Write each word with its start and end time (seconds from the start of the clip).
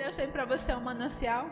Deus 0.00 0.16
tem 0.16 0.30
para 0.30 0.46
você 0.46 0.72
um 0.72 0.80
manancial? 0.80 1.50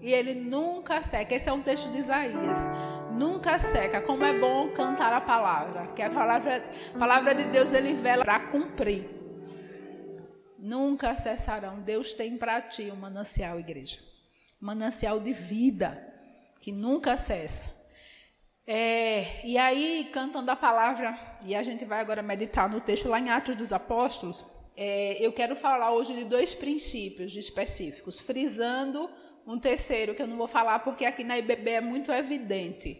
E 0.00 0.12
ele 0.12 0.34
nunca 0.34 1.00
seca. 1.00 1.32
Esse 1.32 1.48
é 1.48 1.52
um 1.52 1.62
texto 1.62 1.88
de 1.92 1.98
Isaías. 1.98 2.66
Nunca 3.12 3.56
seca. 3.56 4.00
Como 4.00 4.24
é 4.24 4.36
bom 4.36 4.72
cantar 4.72 5.12
a 5.12 5.20
palavra. 5.20 5.86
Que 5.94 6.02
a 6.02 6.10
palavra, 6.10 6.68
a 6.92 6.98
palavra 6.98 7.36
de 7.36 7.44
Deus 7.44 7.72
ele 7.72 7.94
vela 7.94 8.24
para 8.24 8.40
cumprir. 8.48 9.08
Nunca 10.58 11.14
cessarão. 11.14 11.78
Deus 11.82 12.14
tem 12.14 12.36
para 12.36 12.60
ti 12.60 12.90
um 12.90 12.96
manancial, 12.96 13.60
igreja. 13.60 14.00
Manancial 14.60 15.20
de 15.20 15.32
vida 15.32 16.04
que 16.60 16.72
nunca 16.72 17.16
cessa. 17.16 17.70
É, 18.66 19.46
e 19.46 19.56
aí, 19.56 20.10
cantando 20.12 20.50
a 20.50 20.56
palavra, 20.56 21.16
e 21.42 21.54
a 21.54 21.62
gente 21.62 21.84
vai 21.84 22.00
agora 22.00 22.22
meditar 22.22 22.68
no 22.68 22.80
texto 22.80 23.08
lá 23.08 23.20
em 23.20 23.30
Atos 23.30 23.54
dos 23.54 23.72
Apóstolos. 23.72 24.44
É, 24.82 25.18
eu 25.20 25.30
quero 25.30 25.54
falar 25.54 25.92
hoje 25.92 26.14
de 26.14 26.24
dois 26.24 26.54
princípios 26.54 27.36
específicos, 27.36 28.18
frisando 28.18 29.10
um 29.46 29.58
terceiro 29.58 30.14
que 30.14 30.22
eu 30.22 30.26
não 30.26 30.38
vou 30.38 30.48
falar 30.48 30.78
porque 30.78 31.04
aqui 31.04 31.22
na 31.22 31.36
IBB 31.36 31.70
é 31.72 31.80
muito 31.82 32.10
evidente. 32.10 32.98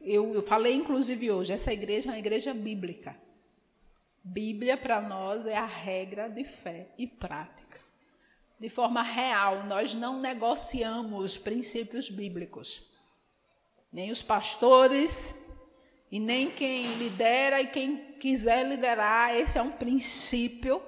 Eu, 0.00 0.32
eu 0.32 0.42
falei 0.42 0.72
inclusive 0.72 1.30
hoje, 1.30 1.52
essa 1.52 1.70
igreja 1.70 2.08
é 2.08 2.12
uma 2.12 2.18
igreja 2.18 2.54
bíblica. 2.54 3.14
Bíblia 4.24 4.74
para 4.74 5.02
nós 5.02 5.44
é 5.44 5.54
a 5.54 5.66
regra 5.66 6.30
de 6.30 6.44
fé 6.44 6.86
e 6.96 7.06
prática. 7.06 7.78
De 8.58 8.70
forma 8.70 9.02
real, 9.02 9.66
nós 9.66 9.92
não 9.92 10.18
negociamos 10.18 11.36
princípios 11.36 12.08
bíblicos. 12.08 12.90
Nem 13.92 14.10
os 14.10 14.22
pastores 14.22 15.34
e 16.10 16.18
nem 16.18 16.50
quem 16.50 16.94
lidera 16.94 17.60
e 17.60 17.66
quem 17.66 18.14
quiser 18.18 18.66
liderar, 18.66 19.36
esse 19.36 19.58
é 19.58 19.62
um 19.62 19.70
princípio 19.72 20.87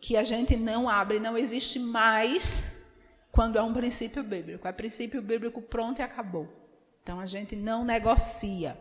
que 0.00 0.16
a 0.16 0.22
gente 0.22 0.56
não 0.56 0.88
abre, 0.88 1.18
não 1.18 1.36
existe 1.36 1.78
mais 1.78 2.62
quando 3.32 3.58
é 3.58 3.62
um 3.62 3.72
princípio 3.72 4.22
bíblico. 4.22 4.66
É 4.66 4.72
princípio 4.72 5.20
bíblico 5.20 5.60
pronto 5.60 5.98
e 5.98 6.02
acabou. 6.02 6.48
Então 7.02 7.20
a 7.20 7.26
gente 7.26 7.54
não 7.54 7.84
negocia. 7.84 8.78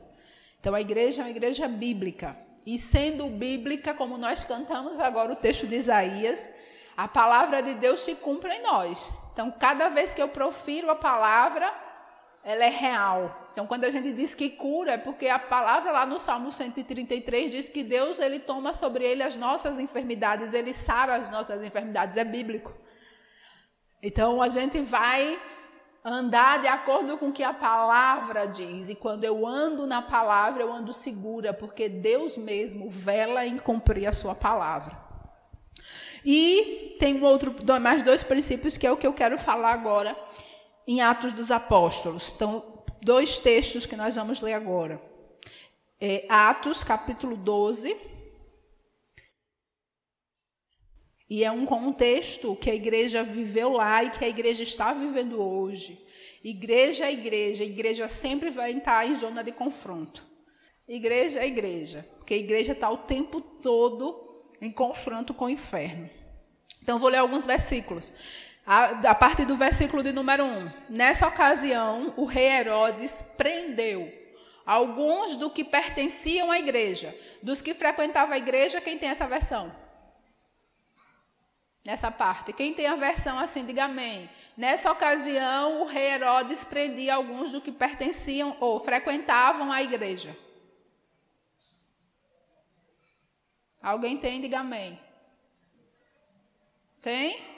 Então 0.59 0.73
a 0.73 0.81
igreja 0.81 1.21
é 1.21 1.25
uma 1.25 1.31
igreja 1.31 1.67
bíblica. 1.67 2.37
E 2.65 2.79
sendo 2.79 3.27
bíblica, 3.27 3.93
como 3.93 4.17
nós 4.17 4.43
cantamos 4.43 4.97
agora 4.99 5.31
o 5.31 5.35
texto 5.35 5.67
de 5.67 5.75
Isaías, 5.75 6.49
a 6.97 7.07
palavra 7.07 7.61
de 7.61 7.75
Deus 7.75 8.01
se 8.01 8.15
cumpre 8.15 8.53
em 8.53 8.63
nós. 8.63 9.11
Então 9.31 9.51
cada 9.51 9.89
vez 9.89 10.13
que 10.13 10.21
eu 10.21 10.29
profiro 10.29 10.89
a 10.89 10.95
palavra, 10.95 11.71
ela 12.45 12.63
é 12.63 12.69
real. 12.69 13.49
Então, 13.51 13.65
quando 13.65 13.85
a 13.85 13.91
gente 13.91 14.11
diz 14.11 14.35
que 14.35 14.51
cura, 14.51 14.91
é 14.91 14.97
porque 14.97 15.27
a 15.27 15.39
palavra 15.39 15.91
lá 15.91 16.05
no 16.05 16.19
Salmo 16.19 16.51
133 16.51 17.49
diz 17.49 17.67
que 17.67 17.83
Deus 17.83 18.19
ele 18.19 18.37
toma 18.37 18.71
sobre 18.71 19.03
ele 19.03 19.23
as 19.23 19.35
nossas 19.35 19.79
enfermidades, 19.79 20.53
ele 20.53 20.71
sara 20.71 21.15
as 21.15 21.31
nossas 21.31 21.63
enfermidades, 21.63 22.15
é 22.17 22.23
bíblico. 22.23 22.71
Então 24.03 24.41
a 24.41 24.49
gente 24.49 24.79
vai 24.81 25.39
andar 26.03 26.61
de 26.61 26.67
acordo 26.67 27.17
com 27.17 27.29
o 27.29 27.33
que 27.33 27.43
a 27.43 27.53
palavra 27.53 28.45
diz. 28.45 28.89
E 28.89 28.95
quando 28.95 29.23
eu 29.23 29.47
ando 29.47 29.87
na 29.87 30.03
palavra, 30.03 30.61
eu 30.61 30.71
ando 30.71 30.93
segura, 30.93 31.51
porque 31.51 31.89
Deus 31.89 32.37
mesmo 32.37 32.91
vela 32.91 33.43
em 33.43 33.57
cumprir 33.57 34.05
a 34.05 34.13
sua 34.13 34.35
palavra. 34.35 34.95
E 36.23 36.95
tem 36.99 37.19
um 37.19 37.23
outro, 37.23 37.55
mais 37.81 38.03
dois 38.03 38.21
princípios 38.21 38.77
que 38.77 38.85
é 38.85 38.91
o 38.91 38.97
que 38.97 39.07
eu 39.07 39.13
quero 39.13 39.39
falar 39.39 39.71
agora 39.71 40.15
em 40.87 41.01
Atos 41.01 41.31
dos 41.31 41.51
Apóstolos. 41.51 42.31
Então, 42.35 42.83
dois 43.01 43.39
textos 43.39 43.85
que 43.85 43.95
nós 43.95 44.15
vamos 44.15 44.39
ler 44.41 44.53
agora. 44.53 45.01
É 45.99 46.25
Atos, 46.29 46.83
capítulo 46.83 47.35
12 47.35 48.15
E 51.29 51.43
é 51.43 51.51
um 51.51 51.65
contexto 51.65 52.55
que 52.55 52.69
a 52.69 52.75
igreja 52.75 53.23
viveu 53.23 53.71
lá 53.71 54.03
e 54.03 54.11
que 54.11 54.23
a 54.23 54.29
igreja 54.29 54.63
está 54.63 54.93
vivendo 54.93 55.41
hoje. 55.41 55.99
Igreja 56.43 57.05
é 57.05 57.11
igreja, 57.11 57.63
a 57.63 57.65
igreja 57.65 58.07
sempre 58.07 58.51
vai 58.51 58.71
estar 58.71 59.07
em 59.07 59.15
zona 59.15 59.43
de 59.43 59.51
confronto. 59.51 60.23
Igreja 60.87 61.39
é 61.39 61.47
igreja, 61.47 62.07
porque 62.17 62.35
a 62.35 62.37
igreja 62.37 62.73
está 62.73 62.91
o 62.91 62.97
tempo 62.97 63.41
todo 63.41 64.43
em 64.61 64.71
confronto 64.71 65.33
com 65.33 65.45
o 65.45 65.49
inferno. 65.49 66.07
Então, 66.83 66.99
vou 66.99 67.09
ler 67.09 67.17
alguns 67.17 67.45
versículos. 67.45 68.11
A, 68.65 69.11
a 69.11 69.15
partir 69.15 69.45
do 69.45 69.55
versículo 69.55 70.01
de 70.01 70.11
número 70.11 70.43
1. 70.43 70.71
Nessa 70.89 71.27
ocasião, 71.27 72.13
o 72.17 72.25
rei 72.25 72.47
Herodes 72.47 73.23
prendeu 73.37 74.11
alguns 74.65 75.35
do 75.35 75.49
que 75.49 75.63
pertenciam 75.63 76.51
à 76.51 76.57
igreja. 76.57 77.15
Dos 77.43 77.61
que 77.61 77.73
frequentavam 77.73 78.33
a 78.33 78.37
igreja, 78.37 78.81
quem 78.81 78.97
tem 78.97 79.09
essa 79.09 79.27
versão? 79.27 79.71
nessa 81.85 82.09
parte. 82.09 82.51
Quem 82.51 82.73
tem 82.73 82.87
a 82.87 82.95
versão 82.95 83.37
assim, 83.37 83.63
diga 83.63 83.85
amém. 83.85 84.27
Nessa 84.57 84.91
ocasião, 84.91 85.83
o 85.83 85.85
rei 85.85 86.13
Herodes 86.13 86.65
prendia 86.65 87.13
alguns 87.13 87.51
do 87.51 87.61
que 87.61 87.71
pertenciam 87.71 88.57
ou 88.59 88.79
frequentavam 88.79 89.71
a 89.71 89.83
igreja. 89.83 90.35
Alguém 93.81 94.17
tem, 94.17 94.41
diga 94.41 94.61
amém. 94.61 94.99
Tem? 97.01 97.54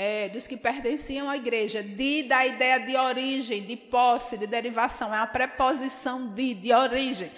É, 0.00 0.28
dos 0.28 0.46
que 0.46 0.56
pertenciam 0.56 1.28
à 1.28 1.36
igreja. 1.36 1.82
De, 1.82 2.22
da 2.22 2.46
ideia 2.46 2.78
de 2.78 2.96
origem, 2.96 3.64
de 3.64 3.76
posse, 3.76 4.38
de 4.38 4.46
derivação. 4.46 5.12
É 5.12 5.18
uma 5.18 5.26
preposição 5.26 6.28
de, 6.28 6.54
de 6.54 6.72
origem. 6.72 7.32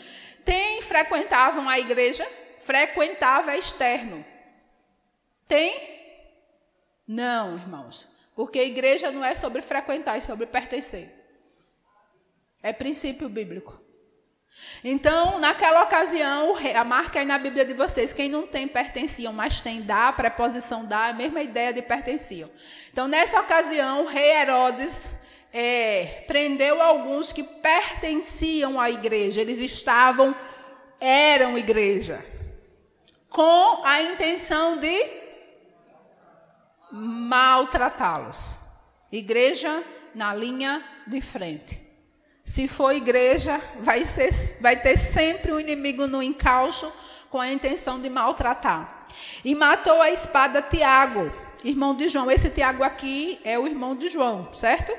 Tem, 0.44 0.82
frequentavam 0.82 1.66
a 1.66 1.78
igreja. 1.78 2.30
Frequentava 2.60 3.52
é 3.52 3.58
externo. 3.58 4.22
Tem? 5.48 5.72
Não, 7.08 7.56
irmãos. 7.56 8.06
Porque 8.36 8.58
a 8.58 8.64
igreja 8.64 9.10
não 9.10 9.24
é 9.24 9.34
sobre 9.34 9.62
frequentar, 9.62 10.18
é 10.18 10.20
sobre 10.20 10.44
pertencer. 10.44 11.10
É 12.62 12.74
princípio 12.74 13.30
bíblico. 13.30 13.80
Então, 14.82 15.38
naquela 15.38 15.82
ocasião, 15.82 16.56
a 16.74 16.84
marca 16.84 17.20
aí 17.20 17.26
na 17.26 17.38
Bíblia 17.38 17.64
de 17.64 17.74
vocês, 17.74 18.12
quem 18.12 18.28
não 18.28 18.46
tem 18.46 18.66
pertenciam, 18.66 19.32
mas 19.32 19.60
tem 19.60 19.82
dá, 19.82 20.12
preposição 20.12 20.84
dá, 20.84 21.08
a 21.08 21.12
mesma 21.12 21.42
ideia 21.42 21.72
de 21.72 21.82
pertenciam. 21.82 22.50
Então, 22.92 23.06
nessa 23.06 23.40
ocasião, 23.40 24.02
o 24.02 24.06
rei 24.06 24.30
Herodes 24.30 25.14
é, 25.52 26.24
prendeu 26.26 26.80
alguns 26.80 27.32
que 27.32 27.42
pertenciam 27.42 28.80
à 28.80 28.90
igreja, 28.90 29.40
eles 29.40 29.60
estavam, 29.60 30.34
eram 30.98 31.58
igreja, 31.58 32.24
com 33.28 33.82
a 33.84 34.02
intenção 34.02 34.78
de 34.78 35.20
maltratá-los. 36.90 38.58
Igreja 39.12 39.84
na 40.14 40.34
linha 40.34 40.82
de 41.06 41.20
frente. 41.20 41.89
Se 42.50 42.66
for 42.66 42.90
igreja, 42.90 43.60
vai, 43.78 44.04
ser, 44.04 44.32
vai 44.60 44.74
ter 44.74 44.98
sempre 44.98 45.52
o 45.52 45.54
um 45.54 45.60
inimigo 45.60 46.08
no 46.08 46.20
encalço 46.20 46.92
com 47.30 47.38
a 47.38 47.48
intenção 47.48 48.02
de 48.02 48.10
maltratar. 48.10 49.06
E 49.44 49.54
matou 49.54 50.02
a 50.02 50.10
espada 50.10 50.60
Tiago, 50.60 51.30
irmão 51.62 51.94
de 51.94 52.08
João. 52.08 52.28
Esse 52.28 52.50
Tiago 52.50 52.82
aqui 52.82 53.38
é 53.44 53.56
o 53.56 53.68
irmão 53.68 53.94
de 53.94 54.08
João, 54.08 54.52
certo? 54.52 54.92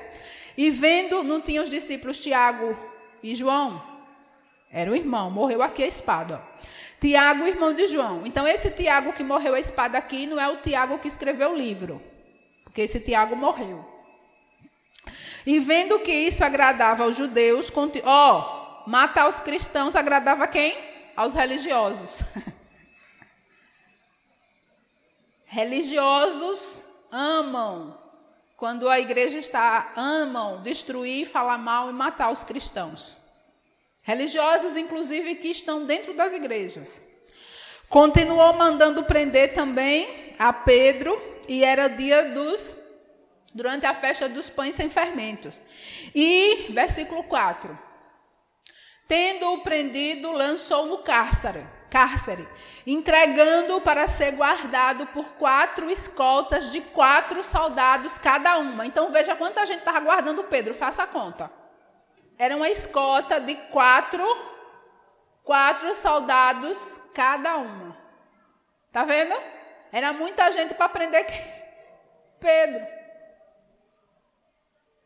E 0.58 0.72
vendo, 0.72 1.24
não 1.24 1.42
tinha 1.42 1.62
os 1.62 1.70
discípulos 1.70 2.20
Tiago 2.20 2.74
e 3.22 3.36
João? 3.36 3.84
Era 4.72 4.90
o 4.90 4.96
irmão, 4.96 5.30
morreu 5.30 5.62
aqui 5.62 5.84
a 5.84 5.88
espada. 5.88 6.42
Tiago, 7.02 7.46
irmão 7.46 7.74
de 7.74 7.86
João. 7.86 8.22
Então, 8.24 8.48
esse 8.48 8.72
Tiago 8.72 9.12
que 9.12 9.26
morreu 9.26 9.56
a 9.56 9.60
espada 9.60 9.98
aqui 9.98 10.26
não 10.26 10.40
é 10.40 10.48
o 10.48 10.56
Tiago 10.56 11.00
que 11.00 11.10
escreveu 11.10 11.52
o 11.52 11.58
livro, 11.58 12.02
porque 12.64 12.80
esse 12.80 13.02
Tiago 13.02 13.36
morreu. 13.36 13.91
E 15.46 15.60
vendo 15.60 16.00
que 16.00 16.12
isso 16.12 16.44
agradava 16.44 17.04
aos 17.04 17.16
judeus, 17.16 17.72
ó, 18.04 18.84
matar 18.88 19.28
os 19.28 19.40
cristãos 19.40 19.96
agradava 19.96 20.48
quem? 20.48 20.78
Aos 21.16 21.34
religiosos. 21.34 22.22
religiosos 25.46 26.88
amam 27.12 28.00
quando 28.56 28.88
a 28.88 29.00
igreja 29.00 29.40
está 29.40 29.92
amam 29.96 30.62
destruir, 30.62 31.28
falar 31.28 31.58
mal 31.58 31.90
e 31.90 31.94
matar 31.94 32.32
os 32.32 32.44
cristãos. 32.44 33.18
Religiosos, 34.04 34.78
inclusive, 34.78 35.36
que 35.36 35.48
estão 35.48 35.86
dentro 35.86 36.14
das 36.14 36.34
igrejas. 36.34 37.02
Continuou 37.90 38.54
mandando 38.54 39.04
prender 39.04 39.54
também 39.54 40.36
a 40.40 40.54
Pedro, 40.54 41.20
e 41.48 41.64
era 41.64 41.88
dia 41.88 42.34
dos. 42.34 42.76
Durante 43.54 43.86
a 43.86 43.94
festa 43.94 44.28
dos 44.30 44.50
pães 44.50 44.76
sem 44.76 44.90
fermentos. 44.90 45.60
E, 46.14 46.72
versículo 46.74 47.24
4. 47.24 47.78
Tendo-o 49.08 49.62
prendido, 49.62 50.32
lançou 50.32 50.86
no 50.86 51.00
cárcere, 51.00 51.66
cárcere 51.90 52.48
entregando-o 52.88 53.82
para 53.82 54.08
ser 54.08 54.32
guardado 54.32 55.06
por 55.08 55.26
quatro 55.34 55.90
escoltas 55.90 56.72
de 56.72 56.80
quatro 56.82 57.44
soldados 57.44 58.18
cada 58.18 58.58
uma. 58.58 58.86
Então 58.86 59.12
veja 59.12 59.36
quanta 59.36 59.66
gente 59.66 59.80
estava 59.80 60.00
guardando 60.00 60.46
Pedro, 60.46 60.74
faça 60.74 61.04
a 61.04 61.08
conta 61.08 61.62
era 62.42 62.56
uma 62.56 62.68
escolta 62.68 63.40
de 63.40 63.54
quatro, 63.70 64.26
quatro 65.44 65.94
soldados 65.94 67.00
cada 67.14 67.56
uma. 67.58 67.96
Tá 68.92 69.04
vendo? 69.04 69.36
Era 69.92 70.12
muita 70.12 70.52
gente 70.52 70.74
para 70.74 70.90
prender 70.90 71.24
Pedro. 72.40 73.01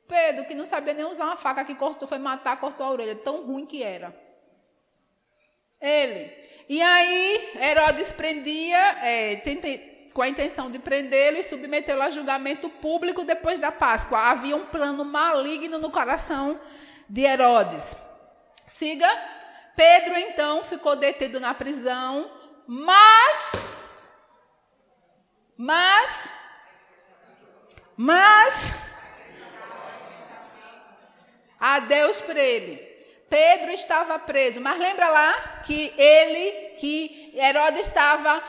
Pedro, 0.07 0.45
que 0.45 0.53
não 0.53 0.65
sabia 0.65 0.93
nem 0.93 1.05
usar 1.05 1.25
uma 1.25 1.37
faca 1.37 1.65
que 1.65 1.75
cortou, 1.75 2.07
foi 2.07 2.19
matar, 2.19 2.59
cortou 2.59 2.85
a 2.85 2.91
orelha, 2.91 3.15
tão 3.15 3.45
ruim 3.45 3.65
que 3.65 3.81
era. 3.81 4.15
Ele. 5.81 6.31
E 6.69 6.81
aí, 6.81 7.51
Herodes 7.61 8.11
prendia, 8.11 8.77
é, 9.03 9.35
tentei, 9.37 10.09
com 10.13 10.21
a 10.21 10.29
intenção 10.29 10.71
de 10.71 10.79
prendê-lo 10.79 11.37
e 11.37 11.43
submetê-lo 11.43 12.01
a 12.01 12.09
julgamento 12.09 12.69
público 12.69 13.23
depois 13.23 13.59
da 13.59 13.71
Páscoa. 13.71 14.17
Havia 14.17 14.55
um 14.55 14.65
plano 14.65 15.03
maligno 15.03 15.77
no 15.77 15.91
coração 15.91 16.59
de 17.09 17.21
Herodes. 17.21 17.97
Siga. 18.65 19.07
Pedro, 19.75 20.17
então, 20.17 20.63
ficou 20.63 20.95
detido 20.95 21.39
na 21.39 21.53
prisão, 21.53 22.31
mas. 22.65 23.51
Mas. 25.57 26.35
Mas. 27.97 28.73
A 31.59 31.79
Deus 31.79 32.21
por 32.21 32.35
ele. 32.35 32.95
Pedro 33.29 33.71
estava 33.71 34.19
preso, 34.19 34.61
mas 34.61 34.79
lembra 34.79 35.09
lá 35.09 35.61
que 35.65 35.93
ele, 35.97 36.75
que 36.77 37.33
Herodes 37.35 37.81
estava 37.81 38.43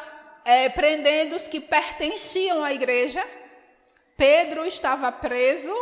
é, 0.44 0.68
prendendo 0.68 1.34
os 1.34 1.48
que 1.48 1.60
pertenciam 1.60 2.62
à 2.62 2.72
igreja. 2.72 3.26
Pedro 4.16 4.64
estava 4.64 5.10
preso, 5.10 5.72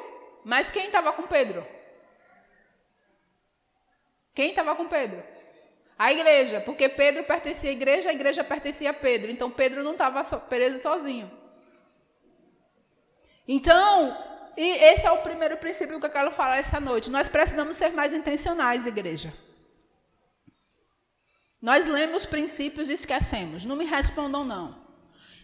mas 0.44 0.71
quem 0.71 0.87
estava 0.87 1.12
com 1.12 1.25
Pedro? 1.25 1.67
Quem 4.35 4.50
estava 4.50 4.75
com 4.75 4.88
Pedro? 4.88 5.23
A 5.97 6.12
igreja, 6.12 6.61
porque 6.61 6.88
Pedro 6.88 7.23
pertencia 7.25 7.70
à 7.70 7.73
igreja, 7.73 8.11
a 8.11 8.12
igreja 8.12 8.43
pertencia 8.43 8.91
a 8.91 8.94
Pedro. 8.94 9.31
Então 9.31 9.50
Pedro 9.50 9.85
não 9.85 9.93
estava 9.93 10.23
preso 10.38 10.81
sozinho. 10.81 11.31
Então, 13.47 14.33
e 14.56 14.71
esse 14.85 15.06
é 15.06 15.11
o 15.11 15.19
primeiro 15.19 15.56
princípio 15.56 15.99
que 15.99 16.06
eu 16.06 16.11
quero 16.11 16.31
falar 16.31 16.59
essa 16.59 16.81
noite. 16.81 17.11
Nós 17.11 17.29
precisamos 17.29 17.77
ser 17.77 17.93
mais 17.93 18.12
intencionais, 18.12 18.87
igreja. 18.87 19.33
Nós 21.61 21.87
lemos 21.87 22.27
princípios 22.27 22.91
e 22.91 22.93
esquecemos. 22.93 23.65
Não 23.65 23.77
me 23.77 23.85
respondam, 23.85 24.45
não. 24.45 24.85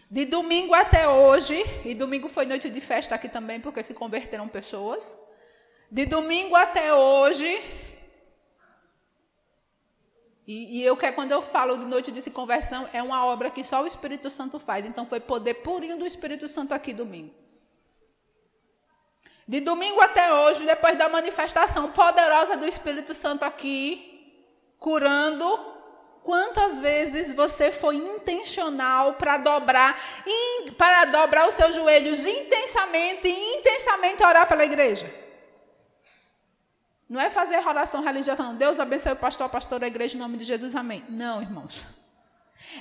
De 0.09 0.25
domingo 0.25 0.73
até 0.73 1.07
hoje, 1.07 1.55
e 1.85 1.95
domingo 1.95 2.27
foi 2.27 2.45
noite 2.45 2.69
de 2.69 2.81
festa 2.81 3.15
aqui 3.15 3.29
também, 3.29 3.59
porque 3.59 3.81
se 3.81 3.93
converteram 3.93 4.47
pessoas. 4.47 5.17
De 5.89 6.05
domingo 6.05 6.55
até 6.55 6.93
hoje, 6.93 7.47
e, 10.45 10.79
e 10.79 10.83
eu 10.83 10.97
quero, 10.97 11.15
quando 11.15 11.31
eu 11.31 11.41
falo 11.41 11.77
de 11.77 11.85
noite 11.85 12.11
de 12.11 12.29
conversão, 12.29 12.89
é 12.91 13.01
uma 13.01 13.25
obra 13.25 13.49
que 13.49 13.63
só 13.63 13.83
o 13.83 13.87
Espírito 13.87 14.29
Santo 14.29 14.59
faz. 14.59 14.85
Então 14.85 15.05
foi 15.05 15.19
poder 15.19 15.55
purinho 15.55 15.97
do 15.97 16.05
Espírito 16.05 16.47
Santo 16.49 16.73
aqui 16.73 16.93
domingo. 16.93 17.40
De 19.51 19.59
domingo 19.59 19.99
até 19.99 20.33
hoje, 20.33 20.65
depois 20.65 20.97
da 20.97 21.09
manifestação 21.09 21.91
poderosa 21.91 22.55
do 22.55 22.65
Espírito 22.65 23.13
Santo 23.13 23.43
aqui, 23.43 24.33
curando, 24.79 25.45
quantas 26.23 26.79
vezes 26.79 27.33
você 27.33 27.69
foi 27.69 27.97
intencional 27.97 29.15
para 29.15 29.35
dobrar, 29.35 29.99
para 30.77 31.03
dobrar 31.03 31.49
os 31.49 31.55
seus 31.55 31.75
joelhos 31.75 32.25
intensamente 32.25 33.27
e 33.27 33.57
intensamente 33.57 34.23
orar 34.23 34.47
pela 34.47 34.63
igreja? 34.63 35.13
Não 37.09 37.19
é 37.19 37.29
fazer 37.29 37.57
oração 37.67 38.01
religiosa, 38.01 38.41
não. 38.41 38.55
Deus 38.55 38.79
abençoe 38.79 39.11
o 39.11 39.17
pastor, 39.17 39.47
a 39.47 39.49
pastora, 39.49 39.83
a 39.83 39.87
igreja, 39.89 40.15
em 40.15 40.19
nome 40.21 40.37
de 40.37 40.45
Jesus, 40.45 40.73
amém. 40.73 41.03
Não, 41.09 41.41
irmãos. 41.41 41.85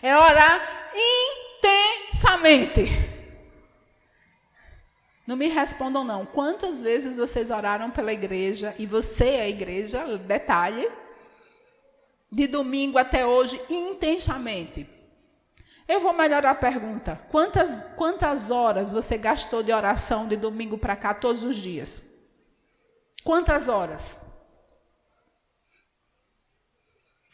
É 0.00 0.17
orar 0.17 0.93
intensamente. 1.58 3.19
Não 5.31 5.37
me 5.37 5.47
respondam, 5.47 6.03
não. 6.03 6.27
Quantas 6.27 6.82
vezes 6.82 7.17
vocês 7.17 7.50
oraram 7.50 7.88
pela 7.88 8.12
igreja, 8.12 8.75
e 8.77 8.85
você 8.85 9.29
é 9.29 9.43
a 9.43 9.49
igreja, 9.49 10.19
detalhe, 10.19 10.91
de 12.29 12.49
domingo 12.49 12.99
até 12.99 13.25
hoje, 13.25 13.62
intensamente? 13.71 14.88
Eu 15.87 16.00
vou 16.00 16.12
melhorar 16.12 16.50
a 16.50 16.55
pergunta. 16.56 17.15
Quantas, 17.31 17.88
quantas 17.97 18.50
horas 18.50 18.93
você 18.93 19.17
gastou 19.17 19.62
de 19.62 19.73
oração 19.73 20.27
de 20.27 20.35
domingo 20.35 20.77
para 20.77 20.97
cá 20.97 21.15
todos 21.15 21.44
os 21.44 21.55
dias? 21.55 22.03
Quantas 23.23 23.69
horas? 23.69 24.19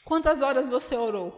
Quantas 0.04 0.42
horas 0.42 0.68
você 0.68 0.94
orou? 0.94 1.32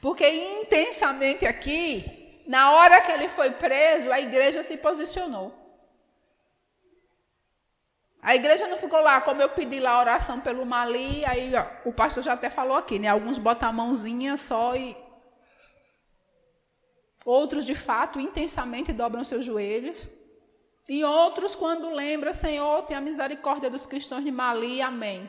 Porque 0.00 0.26
intensamente 0.26 1.44
aqui, 1.44 2.42
na 2.46 2.72
hora 2.72 3.02
que 3.02 3.12
ele 3.12 3.28
foi 3.28 3.50
preso, 3.50 4.10
a 4.10 4.18
igreja 4.18 4.62
se 4.62 4.78
posicionou. 4.78 5.62
A 8.24 8.34
igreja 8.34 8.66
não 8.66 8.78
ficou 8.78 9.02
lá, 9.02 9.20
como 9.20 9.42
eu 9.42 9.50
pedi 9.50 9.78
lá 9.78 9.90
a 9.90 10.00
oração 10.00 10.40
pelo 10.40 10.64
Mali, 10.64 11.22
aí 11.26 11.54
ó, 11.54 11.66
o 11.84 11.92
pastor 11.92 12.22
já 12.22 12.32
até 12.32 12.48
falou 12.48 12.74
aqui, 12.74 12.98
né? 12.98 13.06
Alguns 13.06 13.36
botam 13.36 13.68
a 13.68 13.72
mãozinha 13.72 14.38
só 14.38 14.74
e. 14.74 14.96
Outros, 17.22 17.66
de 17.66 17.74
fato, 17.74 18.18
intensamente 18.18 18.94
dobram 18.94 19.24
seus 19.24 19.44
joelhos. 19.44 20.08
E 20.88 21.04
outros, 21.04 21.54
quando 21.54 21.90
lembra, 21.90 22.32
Senhor, 22.32 22.82
tem 22.84 22.96
a 22.96 23.00
misericórdia 23.00 23.68
dos 23.68 23.84
cristãos 23.84 24.24
de 24.24 24.30
Mali, 24.30 24.80
amém. 24.80 25.28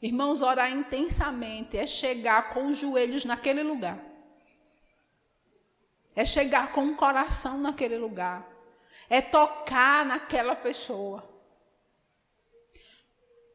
Irmãos, 0.00 0.40
orar 0.40 0.72
intensamente 0.72 1.76
é 1.76 1.86
chegar 1.86 2.54
com 2.54 2.68
os 2.68 2.78
joelhos 2.78 3.26
naquele 3.26 3.62
lugar. 3.62 3.98
É 6.16 6.24
chegar 6.24 6.72
com 6.72 6.86
o 6.86 6.96
coração 6.96 7.58
naquele 7.58 7.98
lugar. 7.98 8.46
É 9.10 9.20
tocar 9.20 10.06
naquela 10.06 10.56
pessoa. 10.56 11.33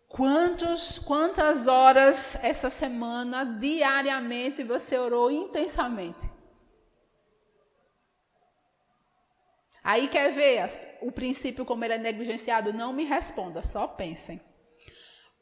Quantos, 0.09 0.97
quantas 0.97 1.67
horas 1.67 2.35
essa 2.41 2.67
semana, 2.67 3.45
diariamente, 3.45 4.63
você 4.63 4.97
orou 4.97 5.29
intensamente? 5.29 6.27
Aí 9.83 10.07
quer 10.07 10.31
ver 10.31 10.97
o 11.01 11.11
princípio 11.11 11.63
como 11.63 11.85
ele 11.85 11.93
é 11.93 11.97
negligenciado? 11.99 12.73
Não 12.73 12.91
me 12.91 13.05
responda, 13.05 13.61
só 13.61 13.87
pensem. 13.87 14.41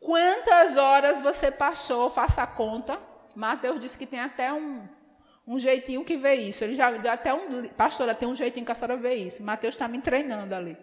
Quantas 0.02 0.76
horas 0.76 1.22
você 1.22 1.50
passou, 1.50 2.10
faça 2.10 2.44
a 2.44 2.48
conta. 2.48 3.00
Mateus 3.36 3.80
disse 3.80 3.98
que 3.98 4.06
tem 4.06 4.20
até 4.20 4.52
um, 4.52 4.86
um 5.48 5.58
jeitinho 5.58 6.04
que 6.04 6.18
vê 6.18 6.36
isso. 6.36 6.64
Ele 6.64 6.76
já 6.76 6.92
deu 6.92 7.12
até 7.12 7.34
um. 7.34 7.70
Pastora, 7.70 8.14
tem 8.14 8.28
um 8.28 8.36
jeitinho 8.36 8.66
que 8.66 8.72
a 8.72 8.76
senhora 8.76 8.98
vê 8.98 9.16
isso. 9.16 9.42
Mateus 9.42 9.76
está 9.76 9.88
me 9.88 10.02
treinando 10.02 10.54
ali. 10.54 10.78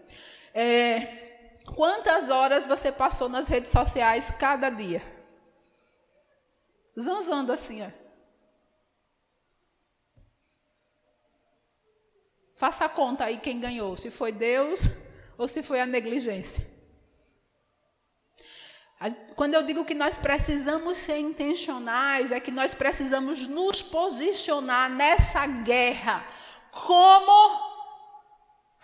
É, 0.54 1.33
quantas 1.64 2.28
horas 2.28 2.66
você 2.66 2.90
passou 2.90 3.28
nas 3.28 3.48
redes 3.48 3.70
sociais 3.70 4.30
cada 4.38 4.70
dia? 4.70 5.02
Zanzando 6.98 7.52
assim, 7.52 7.82
ó. 7.82 7.90
Faça 12.56 12.84
a 12.84 12.88
conta 12.88 13.24
aí 13.24 13.38
quem 13.38 13.58
ganhou, 13.58 13.96
se 13.96 14.10
foi 14.10 14.30
Deus 14.30 14.82
ou 15.36 15.48
se 15.48 15.62
foi 15.62 15.80
a 15.80 15.86
negligência. 15.86 16.74
Quando 19.36 19.54
eu 19.54 19.62
digo 19.62 19.84
que 19.84 19.94
nós 19.94 20.16
precisamos 20.16 20.98
ser 20.98 21.18
intencionais, 21.18 22.30
é 22.30 22.40
que 22.40 22.50
nós 22.50 22.74
precisamos 22.74 23.46
nos 23.46 23.82
posicionar 23.82 24.88
nessa 24.88 25.44
guerra 25.46 26.24
como 26.70 27.73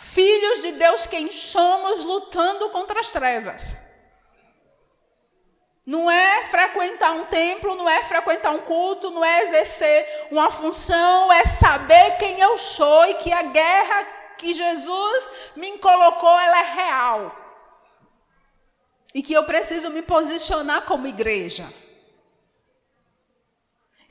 filhos 0.00 0.61
de 0.61 0.73
Deus, 0.73 1.07
quem 1.07 1.30
somos, 1.30 2.04
lutando 2.04 2.71
contra 2.71 3.00
as 3.00 3.11
trevas. 3.11 3.76
Não 5.87 6.11
é 6.11 6.45
frequentar 6.45 7.12
um 7.12 7.26
templo, 7.26 7.75
não 7.75 7.88
é 7.88 8.04
frequentar 8.04 8.50
um 8.52 8.61
culto, 8.61 9.11
não 9.11 9.25
é 9.25 9.42
exercer 9.42 10.28
uma 10.30 10.50
função, 10.50 11.33
é 11.33 11.45
saber 11.45 12.16
quem 12.19 12.40
eu 12.40 12.57
sou 12.59 13.07
e 13.07 13.14
que 13.14 13.33
a 13.33 13.42
guerra 13.42 14.07
que 14.37 14.54
Jesus 14.54 15.30
me 15.57 15.78
colocou, 15.78 16.38
ela 16.38 16.59
é 16.61 16.75
real. 16.75 17.37
E 19.14 19.23
que 19.23 19.33
eu 19.33 19.45
preciso 19.45 19.90
me 19.90 20.02
posicionar 20.02 20.83
como 20.83 21.07
igreja. 21.07 21.66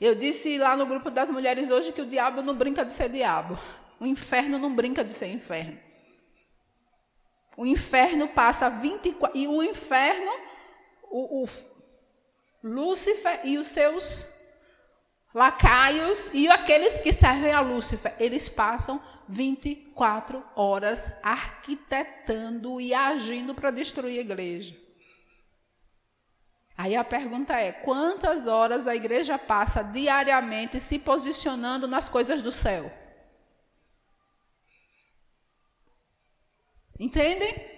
Eu 0.00 0.14
disse 0.14 0.56
lá 0.56 0.76
no 0.76 0.86
grupo 0.86 1.10
das 1.10 1.30
mulheres 1.30 1.70
hoje 1.70 1.92
que 1.92 2.00
o 2.00 2.06
diabo 2.06 2.42
não 2.42 2.54
brinca 2.54 2.84
de 2.84 2.92
ser 2.92 3.08
diabo. 3.08 3.58
O 4.00 4.06
inferno 4.06 4.58
não 4.58 4.74
brinca 4.74 5.04
de 5.04 5.12
ser 5.12 5.28
inferno. 5.28 5.78
O 7.56 7.66
inferno 7.66 8.26
passa 8.28 8.70
24. 8.70 9.38
E 9.38 9.46
o 9.46 9.62
inferno, 9.62 10.32
o, 11.10 11.44
o 11.44 11.48
Lúcifer 12.64 13.40
e 13.44 13.58
os 13.58 13.66
seus 13.66 14.26
lacaios 15.34 16.30
e 16.32 16.48
aqueles 16.48 16.96
que 16.96 17.12
servem 17.12 17.52
a 17.52 17.60
Lúcifer, 17.60 18.16
eles 18.18 18.48
passam 18.48 19.00
24 19.28 20.42
horas 20.56 21.12
arquitetando 21.22 22.80
e 22.80 22.94
agindo 22.94 23.54
para 23.54 23.70
destruir 23.70 24.18
a 24.18 24.22
igreja. 24.22 24.74
Aí 26.76 26.96
a 26.96 27.04
pergunta 27.04 27.52
é: 27.60 27.72
quantas 27.72 28.46
horas 28.46 28.86
a 28.86 28.96
igreja 28.96 29.38
passa 29.38 29.82
diariamente 29.82 30.80
se 30.80 30.98
posicionando 30.98 31.86
nas 31.86 32.08
coisas 32.08 32.40
do 32.40 32.50
céu? 32.50 32.99
Entendem? 37.00 37.70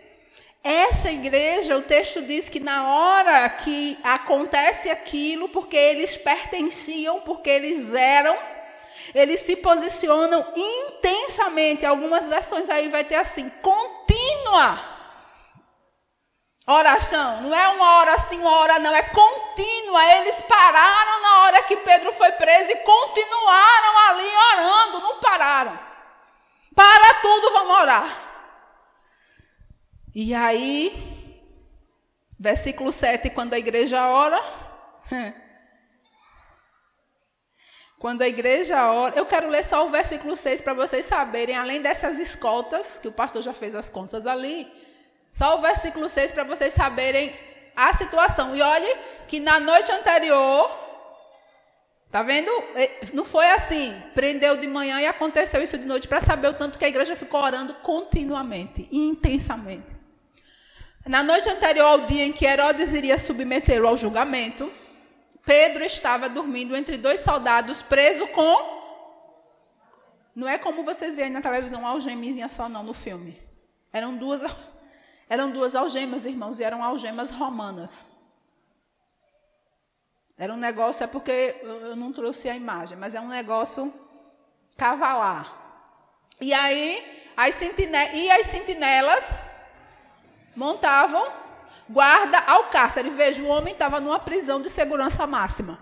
Essa 0.65 1.13
igreja, 1.13 1.77
o 1.77 1.83
texto 1.83 2.21
diz 2.23 2.49
que 2.49 2.59
na 2.59 2.89
hora 2.89 3.49
que 3.51 3.97
acontece 4.03 4.91
aquilo, 4.91 5.49
porque 5.49 5.77
eles 5.77 6.17
pertenciam, 6.17 7.21
porque 7.21 7.49
eles 7.49 7.95
eram, 7.95 8.37
eles 9.15 9.41
se 9.41 9.55
posicionam 9.55 10.45
intensamente. 10.57 11.87
Algumas 11.87 12.27
versões 12.27 12.69
aí 12.69 12.89
vai 12.89 13.05
ter 13.05 13.15
assim, 13.15 13.49
contínua. 13.63 14.91
Oração, 16.67 17.43
não 17.43 17.55
é 17.57 17.69
uma 17.69 17.99
hora 17.99 18.19
sim, 18.19 18.39
uma 18.41 18.59
hora 18.59 18.79
não, 18.81 18.95
é 18.95 19.03
contínua. 19.03 20.05
Eles 20.17 20.35
pararam 20.43 21.23
na 21.23 21.43
hora 21.43 21.63
que 21.63 21.77
Pedro 21.77 22.13
foi 22.13 22.33
preso 22.33 22.73
e 22.73 22.77
continuaram 22.77 23.99
ali 24.09 24.29
orando, 24.53 25.01
não 25.01 25.21
pararam. 25.21 25.79
Para 26.75 27.15
tudo, 27.21 27.53
vamos 27.53 27.77
orar. 27.83 28.32
E 30.15 30.35
aí, 30.35 31.41
versículo 32.39 32.93
7, 32.93 33.31
quando 33.31 33.55
a 33.55 33.59
igreja 33.59 34.07
ora. 34.09 34.41
Quando 37.99 38.23
a 38.23 38.27
igreja 38.27 38.91
ora, 38.91 39.17
eu 39.17 39.25
quero 39.25 39.49
ler 39.49 39.65
só 39.65 39.87
o 39.87 39.91
versículo 39.91 40.35
6 40.35 40.61
para 40.61 40.75
vocês 40.75 41.07
saberem, 41.07 41.57
além 41.57 41.81
dessas 41.81 42.19
escoltas, 42.19 42.99
que 42.99 43.07
o 43.07 43.13
pastor 43.13 43.43
já 43.43 43.55
fez 43.55 43.77
as 43.77 43.89
contas 43.89 44.27
ali, 44.27 44.69
só 45.31 45.57
o 45.57 45.61
versículo 45.61 46.09
6 46.09 46.33
para 46.33 46.43
vocês 46.43 46.75
saberem 46.75 47.33
a 47.77 47.93
situação. 47.93 48.57
E 48.57 48.61
olhe 48.61 48.93
que 49.29 49.39
na 49.39 49.61
noite 49.61 49.93
anterior, 49.93 50.69
tá 52.11 52.25
vendo? 52.25 52.51
É, 52.75 53.07
não 53.13 53.25
foi 53.25 53.49
assim, 53.53 53.97
prendeu 54.15 54.57
de 54.57 54.67
manhã 54.67 55.01
e 55.01 55.07
aconteceu 55.07 55.63
isso 55.63 55.79
de 55.79 55.85
noite, 55.85 56.09
para 56.09 56.21
saber 56.21 56.49
o 56.49 56.55
tanto 56.55 56.81
que 56.81 56.85
a 56.85 56.89
igreja 56.89 57.15
ficou 57.15 57.41
orando 57.41 57.73
continuamente, 57.75 58.89
intensamente. 58.91 60.02
Na 61.05 61.23
noite 61.23 61.49
anterior 61.49 61.87
ao 61.87 62.07
dia 62.07 62.25
em 62.25 62.33
que 62.33 62.47
Herodes 62.47 62.95
iria 62.95 63.19
submetê-lo 63.19 63.89
ao 63.89 63.97
julgamento, 63.97 64.73
Pedro 65.45 65.85
estava 65.85 66.29
dormindo 66.29 66.77
entre 66.77 66.97
dois 66.97 67.21
soldados, 67.21 67.83
preso 67.83 68.27
com. 68.29 68.83
Não 70.35 70.49
é 70.49 70.57
como 70.57 70.85
vocês 70.85 71.17
veem 71.17 71.31
na 71.31 71.41
televisão, 71.41 71.81
uma 71.81 71.91
algeminha 71.91 72.49
só, 72.49 72.69
não, 72.69 72.85
no 72.85 72.95
filme. 72.95 73.41
Eram 73.93 74.17
duas, 74.17 74.43
eram 75.29 75.51
duas 75.51 75.75
algemas, 75.75 76.25
irmãos, 76.25 76.61
e 76.61 76.65
eram 76.65 76.83
algemas 76.83 77.31
romanas. 77.31 78.05
Era 80.39 80.55
um 80.55 80.57
negócio, 80.57 81.03
é 81.03 81.07
porque 81.09 81.57
eu 81.63 81.97
não 81.97 82.13
trouxe 82.13 82.49
a 82.49 82.55
imagem, 82.55 82.97
mas 82.97 83.15
é 83.15 83.21
um 83.21 83.29
negócio 83.29 83.93
cavalar. 84.77 85.61
E 86.41 86.55
aí, 86.55 87.31
as 87.37 87.57
sentinelas, 87.57 88.15
e 88.15 88.31
as 88.31 88.47
sentinelas 88.47 89.35
montavam 90.55 91.33
guarda 91.89 92.39
ao 92.41 92.65
cárcere. 92.71 93.11
Veja, 93.11 93.43
o 93.43 93.49
homem 93.49 93.73
estava 93.73 94.01
numa 94.01 94.19
prisão 94.19 94.61
de 94.61 94.71
segurança 94.71 95.27
máxima. 95.27 95.79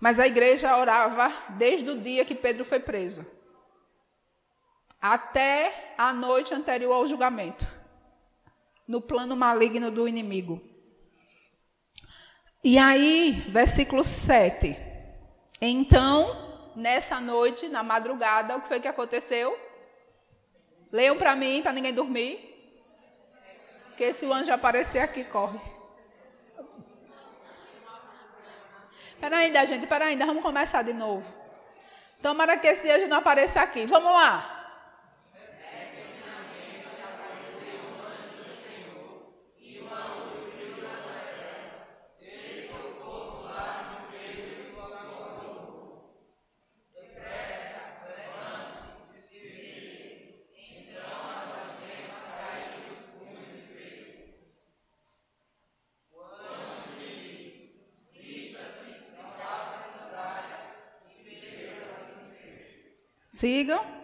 Mas 0.00 0.20
a 0.20 0.26
igreja 0.26 0.76
orava 0.76 1.32
desde 1.50 1.90
o 1.90 2.00
dia 2.00 2.24
que 2.24 2.34
Pedro 2.34 2.64
foi 2.64 2.80
preso 2.80 3.26
até 5.00 5.94
a 5.96 6.12
noite 6.12 6.52
anterior 6.52 6.92
ao 6.92 7.06
julgamento, 7.06 7.66
no 8.86 9.00
plano 9.00 9.36
maligno 9.36 9.90
do 9.90 10.08
inimigo. 10.08 10.60
E 12.64 12.76
aí, 12.76 13.30
versículo 13.48 14.02
7. 14.02 14.76
Então, 15.60 16.72
nessa 16.74 17.20
noite, 17.20 17.68
na 17.68 17.82
madrugada, 17.82 18.56
o 18.56 18.62
que 18.62 18.68
foi 18.68 18.80
que 18.80 18.88
aconteceu? 18.88 19.56
Leiam 20.90 21.16
para 21.16 21.36
mim, 21.36 21.62
para 21.62 21.72
ninguém 21.72 21.92
dormir. 21.92 22.46
Que 23.96 24.12
se 24.12 24.24
o 24.26 24.32
anjo 24.32 24.52
aparecer 24.52 25.00
aqui, 25.00 25.24
corre. 25.24 25.58
Espera 29.08 29.38
ainda, 29.38 29.66
gente, 29.66 29.82
espera 29.82 30.06
ainda. 30.06 30.24
Vamos 30.24 30.42
começar 30.42 30.82
de 30.82 30.92
novo. 30.92 31.34
Tomara 32.22 32.56
que 32.56 32.66
esse 32.66 32.90
anjo 32.90 33.08
não 33.08 33.18
apareça 33.18 33.60
aqui. 33.60 33.84
Vamos 33.86 34.12
lá. 34.12 34.57
Sigam. 63.58 63.97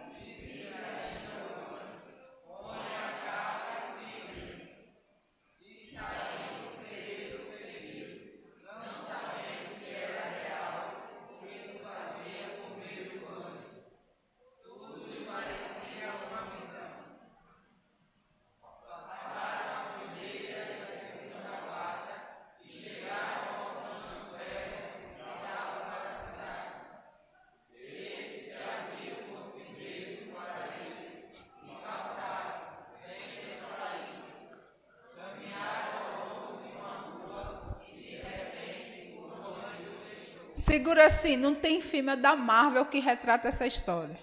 Segura 40.65 41.05
assim, 41.05 41.37
não 41.37 41.53
tem 41.53 41.79
filme 41.79 42.15
da 42.15 42.35
Marvel 42.35 42.87
que 42.87 42.97
retrata 42.97 43.47
essa 43.47 43.67
história. 43.67 44.17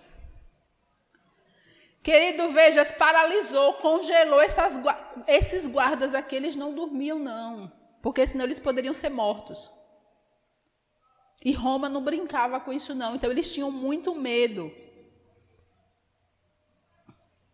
Querido, 2.02 2.48
veja, 2.48 2.84
paralisou, 2.84 3.74
congelou 3.74 4.42
essas, 4.42 4.76
esses 5.28 5.68
guardas 5.68 6.16
aqui, 6.16 6.34
eles 6.34 6.56
não 6.56 6.74
dormiam, 6.74 7.16
não. 7.16 7.70
Porque 8.02 8.26
senão 8.26 8.44
eles 8.44 8.58
poderiam 8.58 8.92
ser 8.92 9.08
mortos. 9.08 9.70
E 11.44 11.52
Roma 11.52 11.88
não 11.88 12.02
brincava 12.02 12.58
com 12.58 12.72
isso, 12.72 12.92
não. 12.92 13.14
Então 13.14 13.30
eles 13.30 13.52
tinham 13.52 13.70
muito 13.70 14.12
medo 14.12 14.72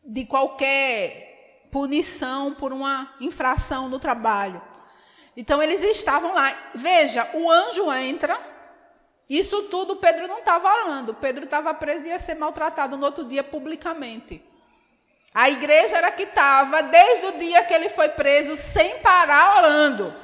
de 0.03 0.25
qualquer 0.25 1.69
punição 1.71 2.55
por 2.55 2.73
uma 2.73 3.15
infração 3.21 3.87
no 3.87 3.99
trabalho. 3.99 4.63
Então 5.37 5.63
eles 5.63 5.83
estavam 5.83 6.33
lá. 6.33 6.71
Veja, 6.75 7.29
o 7.35 7.51
anjo 7.51 7.93
entra 7.93 8.57
isso 9.29 9.65
tudo 9.65 9.97
Pedro 9.97 10.27
não 10.27 10.39
estava 10.39 10.73
orando. 10.73 11.15
Pedro 11.15 11.45
estava 11.45 11.75
preso 11.75 12.07
e 12.07 12.11
ia 12.11 12.19
ser 12.19 12.35
maltratado 12.35 12.97
no 12.97 13.05
outro 13.05 13.25
dia 13.25 13.45
publicamente. 13.45 14.43
A 15.35 15.51
igreja 15.51 15.99
era 15.99 16.11
que 16.11 16.23
estava, 16.23 16.83
desde 16.83 17.27
o 17.27 17.39
dia 17.39 17.63
que 17.65 17.75
ele 17.75 17.91
foi 17.91 18.09
preso, 18.09 18.57
sem 18.57 19.01
parar 19.01 19.59
orando. 19.59 20.15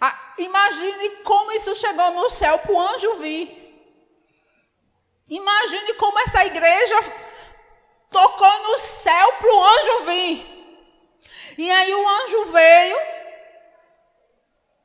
Ah, 0.00 0.34
imagine 0.38 1.10
como 1.24 1.50
isso 1.52 1.74
chegou 1.74 2.10
no 2.12 2.30
céu 2.30 2.58
para 2.58 2.72
o 2.72 2.80
anjo 2.80 3.16
vir. 3.16 3.64
Imagine 5.28 5.94
como 5.94 6.18
essa 6.20 6.44
igreja 6.44 6.96
tocou 8.10 8.62
no 8.62 8.78
céu 8.78 9.32
para 9.32 9.52
o 9.52 9.64
anjo 9.64 10.04
vir. 10.04 10.54
E 11.58 11.70
aí 11.70 11.94
o 11.94 12.08
anjo 12.08 12.44
veio, 12.46 12.98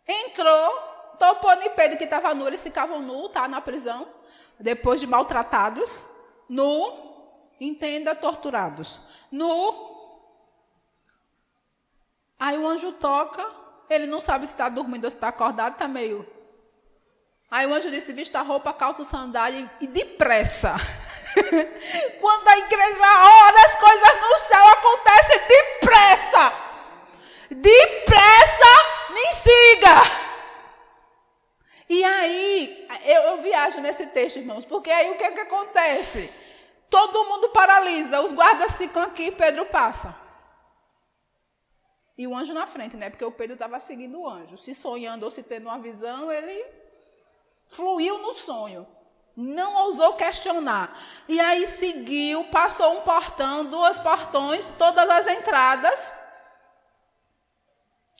entrou, 0.07 0.88
Topone 1.19 1.65
e 1.65 1.69
Pedro, 1.71 1.97
que 1.97 2.05
estava 2.05 2.33
nu, 2.33 2.47
eles 2.47 2.63
ficavam 2.63 3.01
nu, 3.01 3.27
tá, 3.29 3.47
na 3.47 3.59
prisão, 3.59 4.07
depois 4.59 4.99
de 4.99 5.05
maltratados, 5.05 6.03
nu, 6.47 7.53
entenda, 7.59 8.15
torturados, 8.15 9.01
nu. 9.31 9.87
Aí 12.39 12.57
o 12.57 12.65
anjo 12.65 12.93
toca, 12.93 13.45
ele 13.89 14.07
não 14.07 14.21
sabe 14.21 14.47
se 14.47 14.53
está 14.53 14.69
dormindo 14.69 15.03
ou 15.03 15.11
se 15.11 15.17
está 15.17 15.27
acordado, 15.27 15.73
está 15.73 15.87
meio. 15.87 16.25
Aí 17.51 17.67
o 17.67 17.73
anjo 17.73 17.91
disse: 17.91 18.13
vista 18.13 18.39
a 18.39 18.43
roupa, 18.43 18.71
calça 18.71 19.03
sandália 19.03 19.69
e 19.81 19.87
depressa. 19.87 20.75
Quando 22.21 22.47
a 22.47 22.57
igreja 22.57 23.05
ora, 23.45 23.65
as 23.65 23.75
coisas 23.75 24.21
no 24.21 24.37
céu 24.37 24.67
acontecem 24.67 25.39
depressa. 25.47 26.53
Depressa, 27.51 29.11
me 29.11 29.31
siga. 29.33 30.28
E 31.89 32.03
aí, 32.03 32.87
eu, 33.03 33.21
eu, 33.23 33.41
viajo 33.41 33.81
nesse 33.81 34.05
texto, 34.05 34.37
irmãos, 34.37 34.63
porque 34.63 34.91
aí 34.91 35.09
o 35.09 35.17
que, 35.17 35.23
é 35.23 35.31
que 35.31 35.39
acontece? 35.39 36.31
Todo 36.87 37.25
mundo 37.25 37.49
paralisa, 37.49 38.21
os 38.21 38.31
guardas 38.31 38.77
ficam 38.77 39.01
aqui, 39.01 39.31
Pedro 39.31 39.65
passa. 39.65 40.15
E 42.15 42.27
o 42.27 42.35
anjo 42.35 42.53
na 42.53 42.67
frente, 42.67 42.95
né? 42.95 43.09
Porque 43.09 43.25
o 43.25 43.31
Pedro 43.31 43.53
estava 43.53 43.79
seguindo 43.79 44.19
o 44.19 44.27
anjo. 44.27 44.57
Se 44.57 44.75
sonhando 44.75 45.23
ou 45.23 45.31
se 45.31 45.41
tendo 45.41 45.63
uma 45.67 45.79
visão, 45.79 46.31
ele 46.31 46.63
fluiu 47.69 48.19
no 48.19 48.33
sonho. 48.33 48.85
Não 49.35 49.85
ousou 49.85 50.13
questionar. 50.13 50.99
E 51.27 51.39
aí 51.39 51.65
seguiu, 51.65 52.43
passou 52.45 52.97
um 52.97 53.01
portão, 53.01 53.65
duas 53.65 53.97
portões, 53.97 54.69
todas 54.77 55.09
as 55.09 55.27
entradas. 55.27 56.13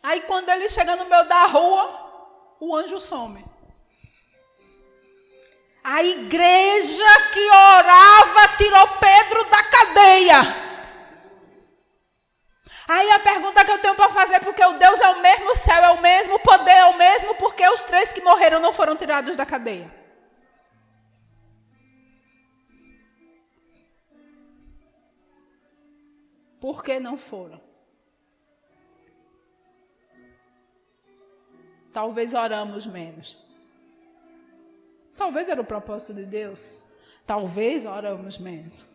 Aí 0.02 0.22
quando 0.22 0.48
ele 0.50 0.70
chega 0.70 0.96
no 0.96 1.06
meio 1.06 1.26
da 1.26 1.46
rua, 1.46 2.56
o 2.60 2.74
anjo 2.74 3.00
some. 3.00 3.49
A 5.84 6.04
igreja 6.04 7.06
que 7.34 7.48
orava 7.50 8.58
tirou 8.58 8.88
Pedro 9.00 9.44
da 9.46 9.64
cadeia. 9.64 10.70
Aí 12.88 13.12
a 13.12 13.20
pergunta 13.20 13.64
que 13.64 13.72
eu 13.72 13.80
tenho 13.80 13.96
para 13.96 14.10
fazer, 14.10 14.40
porque 14.40 14.64
o 14.66 14.80
Deus 14.80 15.00
é 15.00 15.10
o 15.10 15.22
mesmo, 15.22 15.52
o 15.52 15.56
céu 15.56 15.84
é 15.84 15.92
o 15.92 16.02
mesmo, 16.02 16.36
o 16.36 16.40
poder 16.40 16.72
é 16.72 16.86
o 16.86 16.98
mesmo, 16.98 17.36
porque 17.36 17.68
os 17.70 17.84
três 17.84 18.12
que 18.12 18.20
morreram 18.22 18.60
não 18.60 18.74
foram 18.74 18.96
tirados 18.96 19.38
da 19.38 19.46
cadeia? 19.46 19.94
Por 26.60 26.84
que 26.84 27.00
não 27.00 27.16
foram? 27.16 27.62
Talvez 31.94 32.34
oramos 32.34 32.86
menos. 32.86 33.49
Talvez 35.20 35.50
era 35.50 35.60
o 35.60 35.66
propósito 35.66 36.14
de 36.14 36.24
Deus. 36.24 36.72
Talvez 37.28 37.84
oramos 37.84 38.38
menos. 38.38 38.88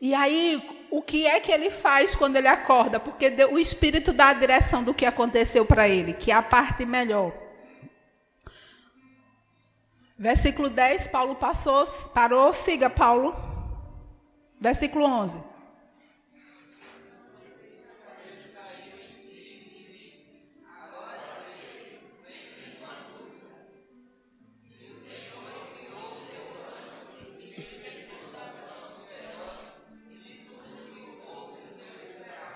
E 0.00 0.14
aí, 0.14 0.86
o 0.90 1.02
que 1.02 1.26
é 1.26 1.38
que 1.38 1.52
ele 1.52 1.70
faz 1.70 2.14
quando 2.14 2.36
ele 2.36 2.48
acorda? 2.48 2.98
Porque 2.98 3.26
o 3.44 3.58
Espírito 3.58 4.14
dá 4.14 4.28
a 4.28 4.32
direção 4.32 4.82
do 4.82 4.94
que 4.94 5.04
aconteceu 5.04 5.66
para 5.66 5.86
ele, 5.86 6.14
que 6.14 6.32
é 6.32 6.34
a 6.34 6.42
parte 6.42 6.86
melhor. 6.86 7.34
Versículo 10.18 10.70
10, 10.70 11.08
Paulo 11.08 11.34
passou, 11.34 11.84
parou, 12.14 12.50
siga 12.54 12.88
Paulo. 12.88 13.36
Versículo 14.58 15.04
11. 15.04 15.38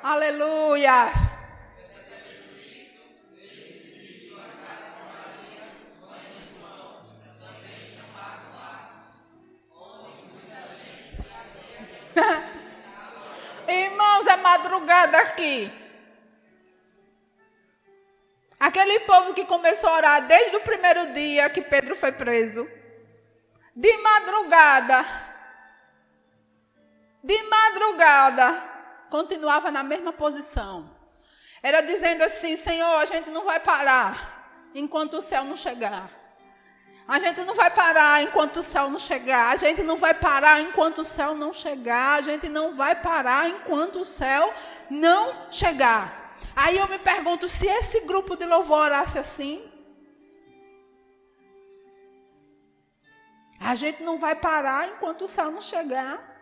Aleluia. 0.06 1.10
Irmãos, 13.66 14.26
é 14.28 14.36
madrugada 14.36 15.18
aqui. 15.18 15.72
Aquele 18.60 19.00
povo 19.00 19.34
que 19.34 19.44
começou 19.44 19.90
a 19.90 19.96
orar 19.96 20.24
desde 20.28 20.54
o 20.54 20.60
primeiro 20.60 21.14
dia 21.14 21.50
que 21.50 21.62
Pedro 21.62 21.96
foi 21.96 22.12
preso. 22.12 22.64
De 23.74 23.96
madrugada. 23.96 25.04
De 27.24 27.42
madrugada 27.42 28.75
continuava 29.10 29.70
na 29.70 29.82
mesma 29.82 30.12
posição. 30.12 30.90
Era 31.62 31.80
dizendo 31.80 32.22
assim: 32.22 32.56
Senhor, 32.56 32.96
a 32.96 33.04
gente 33.04 33.30
não 33.30 33.44
vai 33.44 33.60
parar 33.60 34.70
enquanto 34.74 35.14
o 35.14 35.22
céu 35.22 35.44
não 35.44 35.56
chegar. 35.56 36.10
A 37.08 37.20
gente 37.20 37.40
não 37.42 37.54
vai 37.54 37.70
parar 37.70 38.22
enquanto 38.22 38.56
o 38.58 38.62
céu 38.62 38.90
não 38.90 38.98
chegar. 38.98 39.52
A 39.52 39.56
gente 39.56 39.82
não 39.82 39.96
vai 39.96 40.12
parar 40.12 40.60
enquanto 40.60 40.98
o 40.98 41.04
céu 41.04 41.34
não 41.36 41.52
chegar. 41.52 42.18
A 42.18 42.20
gente 42.20 42.48
não 42.48 42.72
vai 42.72 42.96
parar 42.96 43.48
enquanto 43.48 44.00
o 44.00 44.04
céu 44.04 44.52
não 44.90 45.50
chegar. 45.50 46.36
Aí 46.54 46.78
eu 46.78 46.88
me 46.88 46.98
pergunto 46.98 47.48
se 47.48 47.66
esse 47.66 48.00
grupo 48.00 48.34
de 48.34 48.44
louvor 48.44 48.78
orasse 48.78 49.18
assim. 49.18 49.70
A 53.60 53.74
gente 53.74 54.02
não 54.02 54.18
vai 54.18 54.34
parar 54.34 54.88
enquanto 54.88 55.22
o 55.22 55.28
céu 55.28 55.50
não 55.50 55.60
chegar. 55.60 56.35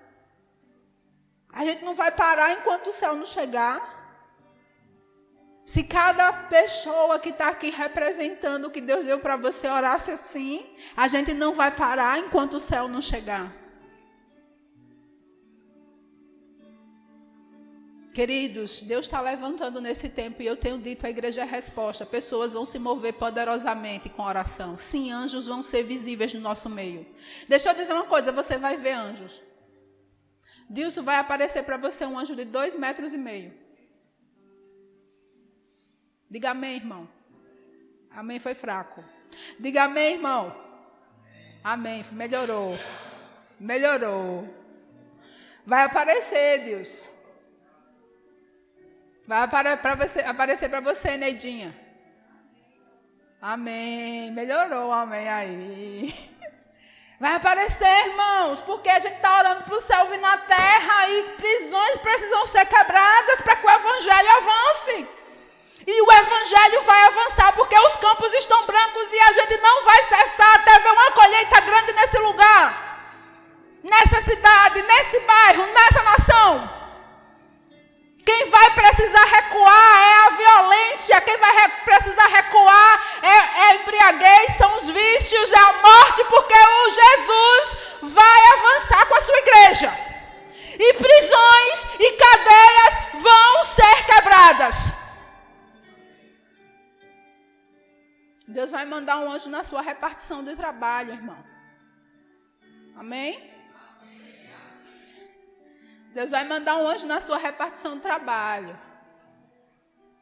A 1.55 1.65
gente 1.65 1.85
não 1.85 1.95
vai 1.95 2.11
parar 2.11 2.53
enquanto 2.53 2.89
o 2.89 2.93
céu 2.93 3.15
não 3.15 3.25
chegar. 3.25 3.77
Se 5.65 5.83
cada 5.85 6.31
pessoa 6.33 7.19
que 7.19 7.31
está 7.31 7.49
aqui 7.49 7.71
representando 7.71 8.67
o 8.67 8.71
que 8.71 8.81
Deus 8.81 9.07
deu 9.07 9.21
para 9.21 9.37
você 9.37 9.69
orasse 9.69 10.11
assim, 10.11 10.67
a 10.97 11.07
gente 11.09 11.33
não 11.33 11.55
vai 11.55 11.71
parar 11.71 12.19
enquanto 12.19 12.55
o 12.55 12.61
céu 12.61 12.89
não 12.89 13.01
chegar. 13.01 13.53
Queridos, 18.13 18.83
Deus 18.83 19.07
está 19.07 19.21
levantando 19.21 19.81
nesse 19.81 20.09
tempo 20.09 20.43
e 20.43 20.47
eu 20.47 20.57
tenho 20.57 20.79
dito, 20.79 21.07
a 21.07 21.11
igreja 21.11 21.43
a 21.43 21.47
resposta. 21.47 22.05
Pessoas 22.05 22.53
vão 22.53 22.65
se 22.65 22.79
mover 22.79 23.15
poderosamente 23.15 24.09
com 24.09 24.23
oração. 24.23 24.77
Sim, 24.77 25.11
anjos 25.11 25.47
vão 25.47 25.63
ser 25.63 25.83
visíveis 25.85 26.35
no 26.35 26.41
nosso 26.41 26.69
meio. 26.69 27.07
Deixa 27.49 27.71
eu 27.71 27.75
dizer 27.75 27.93
uma 27.93 28.05
coisa: 28.05 28.31
você 28.31 28.57
vai 28.57 28.77
ver 28.77 28.93
anjos. 28.93 29.43
Dilson 30.69 31.03
vai 31.03 31.17
aparecer 31.17 31.63
para 31.63 31.77
você 31.77 32.05
um 32.05 32.19
anjo 32.19 32.35
de 32.35 32.45
dois 32.45 32.75
metros 32.77 33.13
e 33.13 33.19
meio. 33.19 33.53
Diga 36.29 36.51
amém, 36.51 36.77
irmão. 36.77 37.09
Amém 38.11 38.39
foi 38.39 38.55
fraco. 38.55 39.05
Diga 39.59 39.85
amém, 39.85 40.15
irmão. 40.15 40.57
Amém. 41.63 42.05
Melhorou. 42.13 42.79
Melhorou. 43.59 44.49
Vai 45.67 45.85
aparecer, 45.85 46.65
Deus. 46.65 47.11
Vai 49.27 49.43
aparecer 49.43 50.69
para 50.69 50.81
você, 50.81 51.17
Neidinha. 51.17 51.75
Amém. 53.41 54.31
Melhorou, 54.33 54.93
amém 54.93 55.29
aí. 55.29 56.34
Vai 57.21 57.37
aparecer, 57.37 58.07
irmãos, 58.09 58.61
porque 58.63 58.89
a 58.89 58.99
gente 58.99 59.15
está 59.15 59.39
orando 59.39 59.63
para 59.65 59.77
o 59.77 59.81
céu 59.81 60.07
vir 60.09 60.19
na 60.19 60.37
terra 60.37 61.09
e 61.09 61.23
prisões 61.37 62.01
precisam 62.01 62.45
ser 62.47 62.67
quebradas 62.67 63.41
para 63.41 63.55
que 63.57 63.67
o 63.67 63.71
evangelho 63.71 64.31
avance. 64.37 65.09
E 65.87 66.03
o 66.03 66.13
evangelho 66.13 66.83
vai 66.83 67.07
avançar 67.07 67.53
porque 67.53 67.79
os 67.79 67.97
campos 67.99 68.33
estão 68.35 68.67
brancos 68.67 69.13
e 69.13 69.21
a 69.21 69.33
gente 69.33 69.57
não 69.59 69.85
vai 69.85 70.03
cessar 70.05 70.55
até 70.57 70.79
ver 70.81 70.91
uma 70.91 71.11
colheita 71.13 71.61
grande 71.61 71.93
nesse 71.93 72.19
lugar, 72.19 72.99
nessa 73.83 74.21
cidade, 74.23 74.83
nesse 74.83 75.21
bairro, 75.21 75.67
nessa 75.67 76.03
nação. 76.03 76.84
Quem 78.25 78.49
vai 78.49 78.71
precisar 78.75 79.25
recuar 79.25 80.03
é 80.03 80.27
a 80.27 80.31
violência, 80.31 81.21
quem 81.21 81.37
vai 81.37 81.55
re 81.57 81.69
precisar 81.85 82.27
recuar 82.27 83.21
é, 83.23 83.29
é 83.29 83.71
a 83.71 83.75
embriaguez, 83.75 84.57
são 84.57 84.77
os 84.79 84.89
vícios, 84.89 85.53
é 85.53 85.59
a 85.59 85.73
morte, 85.75 86.25
porque 86.25 86.55
o 86.55 86.91
Jesus 86.91 87.77
vai 88.03 88.47
avançar 88.55 89.07
com 89.07 89.15
a 89.15 89.21
sua 89.21 89.39
igreja. 89.39 89.93
E 90.79 90.95
prisões 90.95 91.87
e 92.01 92.13
cadeias 92.13 93.23
vão 93.23 93.65
ser 93.65 94.07
quebradas. 94.07 94.93
Deus 98.49 98.71
vai 98.71 98.85
mandar 98.87 99.19
um 99.19 99.31
anjo 99.31 99.51
na 99.51 99.65
sua 99.65 99.83
repartição 99.83 100.43
de 100.43 100.57
trabalho, 100.57 101.13
irmão. 101.13 101.45
Amém? 102.97 103.54
Deus 106.15 106.31
vai 106.31 106.45
mandar 106.45 106.77
um 106.77 106.87
anjo 106.87 107.07
na 107.07 107.21
sua 107.21 107.39
repartição 107.39 107.97
de 107.97 108.03
trabalho. 108.03 108.79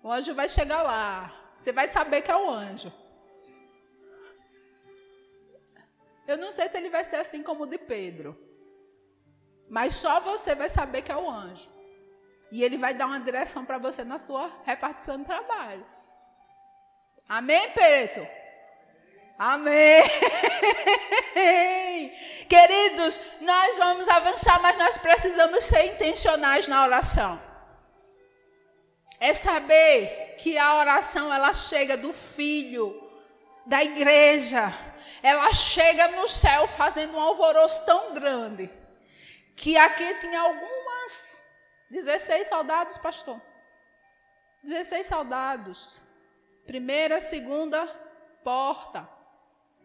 O 0.02 0.11
anjo 0.11 0.35
vai 0.35 0.48
chegar 0.48 0.83
lá. 0.83 1.31
Você 1.59 1.70
vai 1.70 1.87
saber 1.88 2.22
que 2.22 2.31
é 2.31 2.37
o 2.37 2.50
anjo. 2.50 2.90
Eu 6.26 6.38
não 6.38 6.50
sei 6.50 6.66
se 6.68 6.78
ele 6.78 6.88
vai 6.88 7.05
ser 7.05 7.16
assim 7.16 7.42
como 7.42 7.64
o 7.64 7.66
de 7.66 7.76
Pedro. 7.76 8.31
Mas 9.68 9.92
só 9.92 10.18
você 10.18 10.55
vai 10.55 10.70
saber 10.70 11.02
que 11.02 11.12
é 11.12 11.16
o 11.16 11.31
anjo. 11.31 11.70
E 12.50 12.64
ele 12.64 12.78
vai 12.78 12.94
dar 12.94 13.07
uma 13.07 13.20
direção 13.20 13.62
para 13.62 13.76
você 13.76 14.02
na 14.02 14.18
sua 14.18 14.50
repartição 14.64 15.18
de 15.18 15.26
trabalho. 15.26 15.87
Amém, 17.28 17.70
Pedro? 17.72 18.26
Amém. 19.44 20.05
Queridos, 22.48 23.20
nós 23.40 23.76
vamos 23.76 24.09
avançar, 24.09 24.62
mas 24.62 24.78
nós 24.78 24.96
precisamos 24.96 25.64
ser 25.64 25.87
intencionais 25.87 26.68
na 26.68 26.85
oração. 26.85 27.42
É 29.18 29.33
saber 29.33 30.37
que 30.38 30.57
a 30.57 30.76
oração 30.76 31.35
ela 31.35 31.52
chega 31.52 31.96
do 31.96 32.12
filho 32.12 33.11
da 33.66 33.83
igreja, 33.83 34.72
ela 35.24 35.52
chega 35.52 36.07
no 36.12 36.28
céu 36.28 36.68
fazendo 36.68 37.16
um 37.16 37.20
alvoroço 37.20 37.85
tão 37.85 38.14
grande 38.14 38.70
que 39.57 39.76
aqui 39.76 40.20
tinha 40.20 40.40
algumas 40.40 41.12
16 41.90 42.46
soldados, 42.46 42.96
pastor. 42.96 43.42
16 44.62 45.05
soldados. 45.05 46.00
Primeira, 46.64 47.18
segunda 47.18 47.88
porta. 48.44 49.21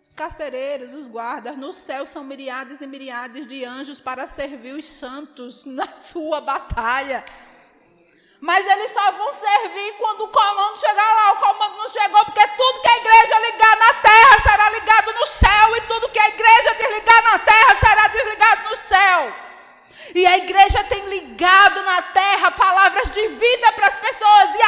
Os 0.07 0.13
carcereiros, 0.13 0.93
os 0.93 1.07
guardas, 1.07 1.57
no 1.57 1.73
céu 1.73 2.05
são 2.05 2.23
miriades 2.23 2.79
e 2.79 2.87
miriades 2.87 3.45
de 3.45 3.65
anjos 3.65 3.99
para 3.99 4.25
servir 4.25 4.73
os 4.73 4.85
santos 4.85 5.65
na 5.65 5.87
sua 5.95 6.39
batalha. 6.39 7.25
Mas 8.39 8.65
eles 8.65 8.91
só 8.91 9.11
vão 9.11 9.33
servir 9.33 9.93
quando 9.97 10.21
o 10.21 10.27
comando 10.29 10.79
chegar 10.79 11.13
lá. 11.13 11.33
O 11.33 11.35
comando 11.37 11.77
não 11.77 11.87
chegou, 11.89 12.23
porque 12.23 12.47
tudo 12.47 12.81
que 12.81 12.89
a 12.89 12.97
igreja 12.97 13.39
ligar 13.39 13.77
na 13.77 13.93
terra 13.95 14.39
será 14.49 14.69
ligado 14.69 15.13
no 15.13 15.25
céu, 15.25 15.75
e 15.75 15.81
tudo 15.81 16.09
que 16.09 16.19
a 16.19 16.29
igreja 16.29 16.73
desligar 16.75 17.23
na 17.23 17.39
terra 17.39 17.75
será 17.75 18.07
desligado 18.07 18.69
no 18.69 18.75
céu. 18.75 19.33
E 20.15 20.25
a 20.25 20.37
igreja 20.37 20.83
tem 20.85 21.05
ligado 21.09 21.81
na 21.83 22.01
terra 22.01 22.51
palavras 22.51 23.11
de 23.11 23.27
vida 23.27 23.71
para 23.73 23.87
as 23.87 23.95
pessoas, 23.95 24.55
e 24.55 24.61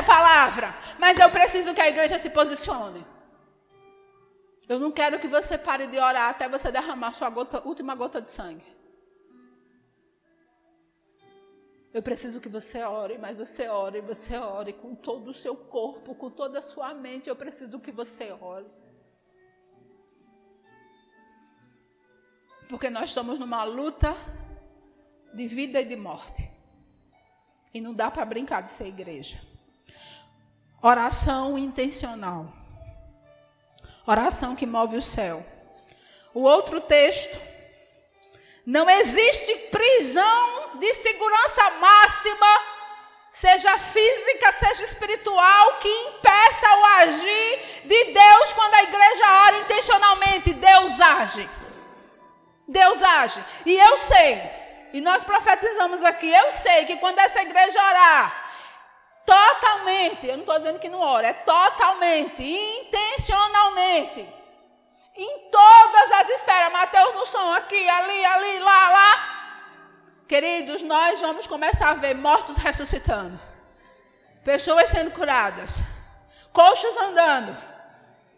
nessa 0.00 0.02
palavra. 0.02 0.74
Mas 0.98 1.18
eu 1.18 1.30
preciso 1.30 1.74
que 1.74 1.80
a 1.80 1.88
igreja 1.88 2.18
se 2.18 2.30
posicione. 2.30 3.06
Eu 4.68 4.78
não 4.78 4.92
quero 4.92 5.18
que 5.18 5.28
você 5.28 5.58
pare 5.58 5.86
de 5.86 5.98
orar 5.98 6.30
até 6.30 6.48
você 6.48 6.70
derramar 6.70 7.12
sua 7.12 7.28
gota, 7.28 7.66
última 7.66 7.94
gota 7.94 8.20
de 8.20 8.30
sangue. 8.30 8.64
Eu 11.92 12.02
preciso 12.02 12.40
que 12.40 12.48
você 12.48 12.84
ore, 12.84 13.18
mas 13.18 13.36
você 13.36 13.68
ore, 13.68 14.00
você 14.00 14.36
ore 14.36 14.72
com 14.72 14.94
todo 14.94 15.28
o 15.28 15.34
seu 15.34 15.56
corpo, 15.56 16.14
com 16.14 16.30
toda 16.30 16.60
a 16.60 16.62
sua 16.62 16.94
mente. 16.94 17.28
Eu 17.28 17.34
preciso 17.34 17.80
que 17.80 17.90
você 17.90 18.30
ore. 18.40 18.66
Porque 22.68 22.88
nós 22.88 23.10
estamos 23.10 23.40
numa 23.40 23.64
luta 23.64 24.14
de 25.34 25.48
vida 25.48 25.80
e 25.80 25.84
de 25.84 25.96
morte. 25.96 26.48
E 27.74 27.80
não 27.80 27.92
dá 27.92 28.08
para 28.08 28.24
brincar 28.24 28.60
de 28.60 28.70
ser 28.70 28.86
igreja. 28.86 29.49
Oração 30.82 31.58
intencional. 31.58 32.46
Oração 34.06 34.56
que 34.56 34.66
move 34.66 34.96
o 34.96 35.02
céu. 35.02 35.44
O 36.32 36.42
outro 36.42 36.80
texto. 36.80 37.38
Não 38.64 38.88
existe 38.88 39.54
prisão 39.70 40.78
de 40.78 40.94
segurança 40.94 41.70
máxima, 41.70 42.46
seja 43.32 43.76
física, 43.78 44.52
seja 44.52 44.84
espiritual, 44.84 45.78
que 45.78 45.88
impeça 45.88 46.74
o 46.76 46.84
agir 46.84 47.82
de 47.84 48.04
Deus 48.12 48.52
quando 48.52 48.74
a 48.74 48.82
igreja 48.82 49.44
ora 49.46 49.58
intencionalmente. 49.58 50.54
Deus 50.54 51.00
age. 51.00 51.50
Deus 52.66 53.02
age. 53.02 53.44
E 53.66 53.76
eu 53.76 53.98
sei, 53.98 54.40
e 54.92 55.00
nós 55.00 55.24
profetizamos 55.24 56.02
aqui, 56.04 56.32
eu 56.32 56.50
sei 56.52 56.84
que 56.86 56.96
quando 56.96 57.18
essa 57.18 57.42
igreja 57.42 57.78
orar, 57.78 58.39
totalmente, 59.24 60.26
eu 60.26 60.34
não 60.34 60.40
estou 60.40 60.56
dizendo 60.56 60.78
que 60.78 60.88
não 60.88 61.00
ora, 61.00 61.28
é 61.28 61.32
totalmente, 61.32 62.42
intencionalmente, 62.42 64.28
em 65.16 65.38
todas 65.50 66.12
as 66.12 66.28
esferas, 66.28 66.72
Mateus 66.72 67.14
no 67.14 67.26
som, 67.26 67.52
aqui, 67.52 67.88
ali, 67.88 68.24
ali, 68.24 68.58
lá, 68.60 68.90
lá. 68.90 69.40
Queridos, 70.26 70.82
nós 70.82 71.20
vamos 71.20 71.46
começar 71.46 71.90
a 71.90 71.94
ver 71.94 72.14
mortos 72.14 72.56
ressuscitando, 72.56 73.38
pessoas 74.44 74.88
sendo 74.88 75.10
curadas, 75.10 75.82
coxos 76.52 76.96
andando, 76.96 77.56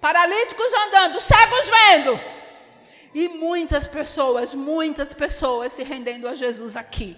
paralíticos 0.01 0.73
andando, 0.73 1.21
cegos 1.21 1.69
vendo. 1.69 2.21
E 3.15 3.29
muitas 3.29 3.87
pessoas, 3.87 4.55
muitas 4.55 5.13
pessoas 5.13 5.73
se 5.73 5.83
rendendo 5.83 6.27
a 6.27 6.35
Jesus 6.35 6.77
aqui. 6.77 7.17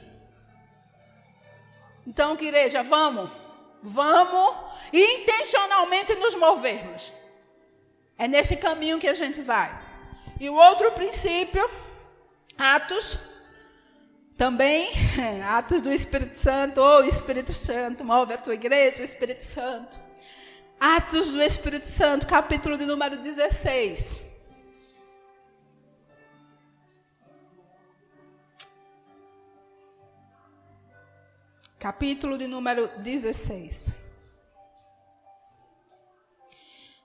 Então, 2.06 2.34
igreja, 2.34 2.82
vamos. 2.82 3.43
Vamos 3.86 4.56
intencionalmente 4.90 6.14
nos 6.14 6.34
movermos. 6.34 7.12
É 8.16 8.26
nesse 8.26 8.56
caminho 8.56 8.98
que 8.98 9.06
a 9.06 9.12
gente 9.12 9.42
vai. 9.42 9.78
E 10.40 10.48
o 10.48 10.54
outro 10.54 10.90
princípio, 10.92 11.68
Atos, 12.56 13.18
também, 14.38 14.90
Atos 15.46 15.82
do 15.82 15.92
Espírito 15.92 16.38
Santo, 16.38 16.80
ou 16.80 17.00
oh, 17.00 17.04
Espírito 17.04 17.52
Santo, 17.52 18.02
move 18.02 18.32
a 18.32 18.38
tua 18.38 18.54
igreja, 18.54 19.04
Espírito 19.04 19.44
Santo. 19.44 20.00
Atos 20.80 21.32
do 21.32 21.42
Espírito 21.42 21.86
Santo, 21.86 22.26
capítulo 22.26 22.78
de 22.78 22.86
número 22.86 23.18
16. 23.18 24.22
Capítulo 31.84 32.38
de 32.38 32.46
número 32.46 32.88
16. 33.00 33.92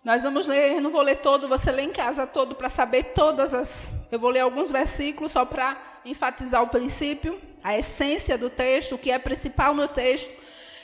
Nós 0.02 0.24
vamos 0.24 0.48
ler, 0.48 0.80
não 0.80 0.90
vou 0.90 1.02
ler 1.02 1.18
todo, 1.18 1.50
você 1.50 1.70
lê 1.70 1.82
em 1.82 1.92
casa 1.92 2.26
todo 2.26 2.56
para 2.56 2.70
saber 2.70 3.12
todas 3.14 3.54
as. 3.54 3.92
Eu 4.10 4.18
vou 4.18 4.30
ler 4.30 4.40
alguns 4.40 4.72
versículos 4.72 5.34
só 5.34 5.44
para 5.44 5.76
enfatizar 6.06 6.64
o 6.64 6.70
princípio, 6.70 7.42
a 7.62 7.78
essência 7.78 8.38
do 8.38 8.50
texto, 8.50 8.96
o 8.96 8.98
que 8.98 9.12
é 9.12 9.20
principal 9.20 9.74
no 9.74 9.86
texto. 9.86 10.34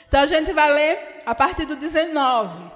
Então 0.06 0.20
a 0.20 0.26
gente 0.26 0.52
vai 0.52 0.70
ler 0.70 1.22
a 1.24 1.34
partir 1.34 1.64
do 1.64 1.74
19. 1.74 2.75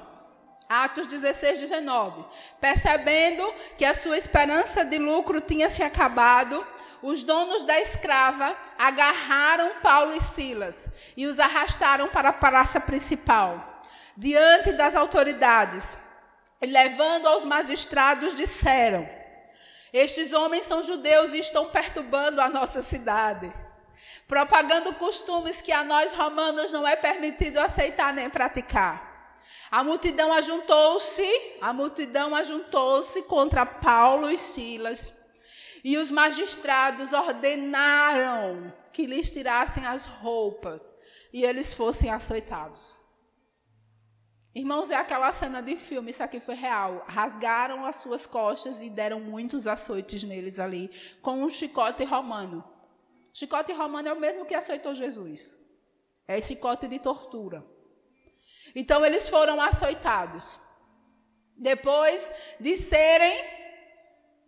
Atos 0.71 1.09
16, 1.09 1.59
19. 1.59 2.25
Percebendo 2.61 3.53
que 3.77 3.85
a 3.85 3.93
sua 3.93 4.17
esperança 4.17 4.85
de 4.85 4.99
lucro 4.99 5.41
tinha 5.41 5.69
se 5.69 5.83
acabado, 5.83 6.65
os 7.03 7.25
donos 7.25 7.65
da 7.65 7.81
escrava 7.81 8.57
agarraram 8.79 9.81
Paulo 9.83 10.15
e 10.15 10.21
Silas 10.21 10.89
e 11.17 11.27
os 11.27 11.41
arrastaram 11.41 12.07
para 12.07 12.29
a 12.29 12.33
praça 12.33 12.79
principal, 12.79 13.83
diante 14.17 14.71
das 14.73 14.95
autoridades. 14.95 15.99
E 16.63 16.67
levando 16.67 17.27
aos 17.27 17.45
magistrados, 17.45 18.37
disseram: 18.37 19.09
Estes 19.93 20.33
homens 20.33 20.67
são 20.67 20.85
judeus 20.85 21.35
e 21.35 21.41
estão 21.41 21.71
perturbando 21.71 22.41
a 22.41 22.49
nossa 22.49 22.81
cidade, 22.81 23.53
propagando 24.29 24.95
costumes 24.95 25.61
que 25.61 25.73
a 25.73 25.83
nós 25.83 26.13
romanos 26.13 26.71
não 26.71 26.87
é 26.87 26.95
permitido 26.95 27.59
aceitar 27.59 28.15
nem 28.15 28.31
praticar. 28.31 29.10
A 29.71 29.85
multidão 29.85 30.33
ajuntou-se, 30.33 31.25
a 31.61 31.73
multidão 31.73 32.35
ajuntou-se 32.35 33.23
contra 33.23 33.65
Paulo 33.65 34.29
e 34.29 34.37
Silas 34.37 35.15
e 35.85 35.97
os 35.97 36.11
magistrados 36.11 37.13
ordenaram 37.13 38.73
que 38.93 39.07
lhes 39.07 39.33
tirassem 39.33 39.87
as 39.87 40.07
roupas 40.07 40.95
e 41.33 41.45
eles 41.45 41.73
fossem 41.73 42.11
açoitados. 42.11 42.97
Irmãos, 44.53 44.91
é 44.91 44.97
aquela 44.97 45.33
cena 45.33 45.63
de 45.63 45.77
filme, 45.77 46.11
isso 46.11 46.25
aqui 46.25 46.41
foi 46.41 46.57
real. 46.57 47.05
Rasgaram 47.07 47.87
as 47.87 47.97
suas 47.97 48.27
costas 48.27 48.83
e 48.83 48.91
deram 48.91 49.21
muitos 49.21 49.69
açoites 49.69 50.25
neles 50.25 50.59
ali, 50.59 50.91
com 51.23 51.45
um 51.45 51.49
chicote 51.49 52.03
romano. 52.03 52.65
Chicote 53.33 53.73
romano 53.73 54.09
é 54.09 54.13
o 54.13 54.19
mesmo 54.19 54.45
que 54.45 54.55
açoitou 54.57 54.93
Jesus. 54.93 55.57
É 56.27 56.43
chicote 56.43 56.89
de 56.89 56.99
tortura. 56.99 57.65
Então 58.75 59.05
eles 59.05 59.29
foram 59.29 59.61
açoitados. 59.61 60.59
Depois 61.57 62.31
de 62.59 62.77
serem 62.77 63.61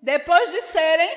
depois 0.01 0.51
de 0.51 0.61
serem 0.63 1.11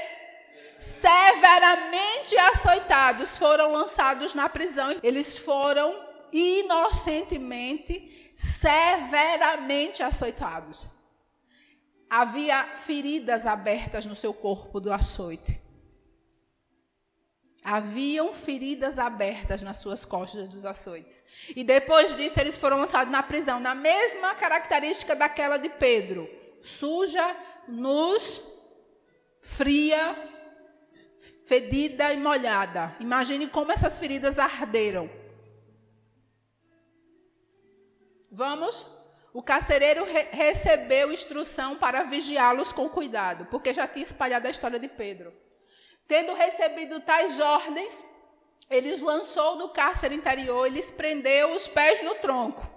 severamente 0.78 2.38
açoitados, 2.38 3.36
foram 3.36 3.72
lançados 3.72 4.36
na 4.36 4.48
prisão. 4.48 4.96
Eles 5.02 5.40
foram 5.40 6.00
inocentemente, 6.32 8.32
severamente 8.36 10.04
açoitados. 10.04 10.88
Havia 12.08 12.76
feridas 12.76 13.48
abertas 13.48 14.06
no 14.06 14.16
seu 14.16 14.34
corpo 14.34 14.80
do 14.80 14.94
açoite. 14.94 15.65
Haviam 17.66 18.32
feridas 18.32 19.00
abertas 19.00 19.64
nas 19.64 19.78
suas 19.78 20.06
costas 20.06 20.48
dos 20.48 20.66
açoites. 20.66 21.24
E 21.56 21.64
depois 21.64 22.16
disso, 22.16 22.40
eles 22.40 22.56
foram 22.56 22.78
lançados 22.78 23.12
na 23.12 23.24
prisão, 23.24 23.60
na 23.60 23.74
mesma 23.74 24.36
característica 24.36 25.16
daquela 25.16 25.58
de 25.58 25.70
Pedro: 25.70 26.30
suja, 26.62 27.36
nus 27.68 28.40
fria, 29.42 30.16
fedida 31.46 32.12
e 32.14 32.18
molhada. 32.18 32.96
Imagine 33.00 33.48
como 33.48 33.72
essas 33.72 33.98
feridas 33.98 34.38
arderam. 34.38 35.10
Vamos? 38.32 38.86
O 39.34 39.42
carcereiro 39.44 40.06
re 40.06 40.30
recebeu 40.32 41.12
instrução 41.12 41.78
para 41.78 42.04
vigiá-los 42.04 42.72
com 42.72 42.90
cuidado, 42.90 43.46
porque 43.46 43.74
já 43.74 43.88
tinha 43.88 44.04
espalhado 44.04 44.48
a 44.48 44.52
história 44.52 44.80
de 44.80 44.88
Pedro. 44.88 45.34
Tendo 46.08 46.34
recebido 46.34 47.00
tais 47.00 47.40
ordens, 47.40 48.04
ele 48.70 48.94
os 48.94 49.02
lançou 49.02 49.58
do 49.58 49.70
cárcere 49.70 50.16
interior, 50.16 50.66
eles 50.66 50.92
prendeu 50.92 51.54
os 51.54 51.68
pés 51.68 52.04
no 52.04 52.16
tronco. 52.16 52.76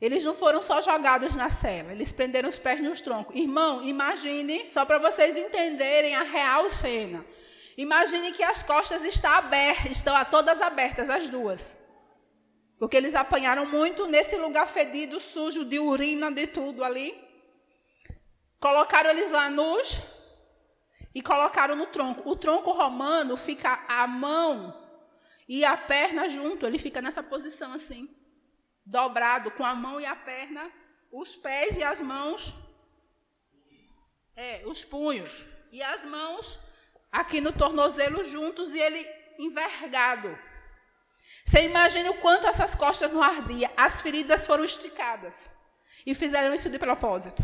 Eles 0.00 0.24
não 0.24 0.34
foram 0.34 0.60
só 0.60 0.80
jogados 0.80 1.36
na 1.36 1.48
cela, 1.48 1.92
eles 1.92 2.12
prenderam 2.12 2.48
os 2.48 2.58
pés 2.58 2.80
nos 2.80 3.00
troncos. 3.00 3.36
Irmão, 3.36 3.82
imagine, 3.82 4.68
só 4.68 4.84
para 4.84 4.98
vocês 4.98 5.36
entenderem 5.36 6.14
a 6.16 6.22
real 6.22 6.68
cena. 6.70 7.24
Imagine 7.76 8.32
que 8.32 8.42
as 8.42 8.62
costas 8.62 9.04
estão 9.04 9.30
abertas, 9.30 9.92
estão 9.92 10.24
todas 10.24 10.60
abertas, 10.60 11.08
as 11.08 11.28
duas. 11.28 11.78
Porque 12.78 12.96
eles 12.96 13.14
apanharam 13.14 13.64
muito 13.64 14.06
nesse 14.06 14.36
lugar 14.36 14.66
fedido, 14.66 15.20
sujo, 15.20 15.64
de 15.64 15.78
urina, 15.78 16.32
de 16.32 16.48
tudo 16.48 16.82
ali. 16.82 17.14
Colocaram 18.58 19.10
eles 19.10 19.30
lá 19.30 19.48
nus 19.48 20.02
e 21.14 21.22
colocaram 21.22 21.76
no 21.76 21.86
tronco. 21.86 22.28
O 22.28 22.36
tronco 22.36 22.72
romano 22.72 23.36
fica 23.36 23.84
a 23.88 24.06
mão 24.06 24.80
e 25.48 25.64
a 25.64 25.76
perna 25.76 26.28
junto, 26.28 26.66
ele 26.66 26.78
fica 26.78 27.02
nessa 27.02 27.22
posição 27.22 27.72
assim 27.72 28.08
dobrado 28.84 29.50
com 29.52 29.64
a 29.64 29.74
mão 29.74 30.00
e 30.00 30.06
a 30.06 30.16
perna, 30.16 30.70
os 31.10 31.36
pés 31.36 31.76
e 31.76 31.82
as 31.82 32.00
mãos, 32.00 32.54
é, 34.34 34.62
os 34.66 34.84
punhos 34.84 35.46
e 35.70 35.82
as 35.82 36.04
mãos 36.04 36.58
aqui 37.10 37.40
no 37.40 37.52
tornozelo 37.52 38.24
juntos 38.24 38.74
e 38.74 38.80
ele 38.80 39.06
envergado. 39.38 40.36
Você 41.44 41.62
imagina 41.64 42.10
o 42.10 42.18
quanto 42.18 42.46
essas 42.46 42.74
costas 42.74 43.10
não 43.10 43.22
ardiam. 43.22 43.70
As 43.76 44.00
feridas 44.00 44.46
foram 44.46 44.64
esticadas 44.64 45.50
e 46.04 46.14
fizeram 46.14 46.54
isso 46.54 46.68
de 46.68 46.78
propósito. 46.78 47.42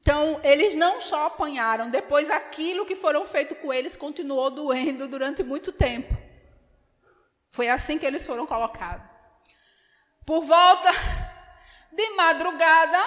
Então, 0.00 0.40
eles 0.42 0.74
não 0.74 1.00
só 1.00 1.26
apanharam, 1.26 1.90
depois 1.90 2.30
aquilo 2.30 2.86
que 2.86 2.96
foram 2.96 3.26
feito 3.26 3.54
com 3.56 3.72
eles 3.72 3.96
continuou 3.96 4.50
doendo 4.50 5.06
durante 5.06 5.42
muito 5.42 5.70
tempo. 5.70 6.16
Foi 7.50 7.68
assim 7.68 7.98
que 7.98 8.06
eles 8.06 8.26
foram 8.26 8.46
colocados. 8.46 9.06
Por 10.24 10.42
volta 10.44 10.90
de 11.92 12.10
madrugada, 12.10 12.98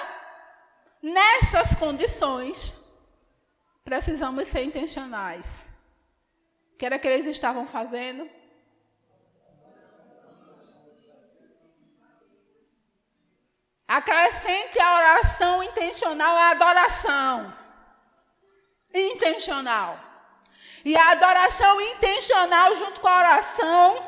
nessas 1.02 1.74
condições, 1.74 2.74
precisamos 3.84 4.48
ser 4.48 4.62
intencionais. 4.62 5.66
O 6.74 6.76
que 6.76 6.86
era 6.86 6.98
que 6.98 7.08
eles 7.08 7.26
estavam 7.26 7.66
fazendo? 7.66 8.28
Acrescente 13.92 14.80
a 14.80 14.96
oração 14.96 15.62
intencional 15.62 16.34
a 16.34 16.50
adoração. 16.52 17.54
Intencional. 18.94 20.00
E 20.82 20.96
a 20.96 21.10
adoração 21.10 21.78
intencional 21.78 22.74
junto 22.74 23.02
com 23.02 23.08
a 23.08 23.18
oração 23.18 24.02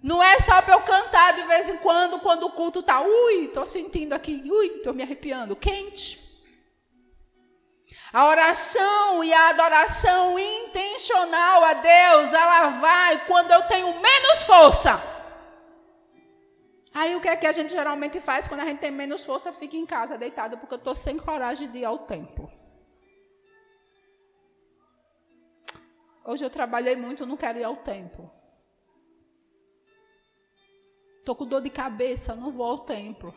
não 0.00 0.22
é 0.22 0.38
só 0.38 0.62
para 0.62 0.74
eu 0.74 0.82
cantar 0.82 1.32
de 1.32 1.42
vez 1.48 1.68
em 1.68 1.78
quando, 1.78 2.20
quando 2.20 2.44
o 2.44 2.52
culto 2.52 2.78
está, 2.78 3.00
ui, 3.00 3.46
estou 3.46 3.66
sentindo 3.66 4.12
aqui, 4.12 4.40
ui, 4.48 4.66
estou 4.66 4.94
me 4.94 5.02
arrepiando, 5.02 5.56
quente. 5.56 6.20
A 8.12 8.28
oração 8.28 9.24
e 9.24 9.34
a 9.34 9.48
adoração 9.48 10.38
intencional 10.38 11.64
a 11.64 11.72
Deus, 11.72 12.32
ela 12.32 12.68
vai 12.78 13.26
quando 13.26 13.50
eu 13.50 13.62
tenho 13.62 14.00
menos 14.00 14.44
força. 14.44 15.09
O 17.20 17.22
que 17.22 17.28
é 17.28 17.36
que 17.36 17.46
a 17.46 17.52
gente 17.52 17.70
geralmente 17.70 18.18
faz 18.18 18.46
quando 18.46 18.60
a 18.60 18.64
gente 18.64 18.78
tem 18.78 18.90
menos 18.90 19.26
força? 19.26 19.52
Fica 19.52 19.76
em 19.76 19.84
casa 19.84 20.16
deitado 20.16 20.56
porque 20.56 20.72
eu 20.72 20.78
estou 20.78 20.94
sem 20.94 21.18
coragem 21.18 21.70
de 21.70 21.80
ir 21.80 21.84
ao 21.84 21.98
templo. 21.98 22.50
Hoje 26.24 26.42
eu 26.42 26.48
trabalhei 26.48 26.96
muito, 26.96 27.26
não 27.26 27.36
quero 27.36 27.58
ir 27.58 27.64
ao 27.64 27.76
templo. 27.76 28.30
Estou 31.18 31.36
com 31.36 31.44
dor 31.44 31.60
de 31.60 31.68
cabeça, 31.68 32.34
não 32.34 32.50
vou 32.50 32.64
ao 32.64 32.78
templo. 32.86 33.34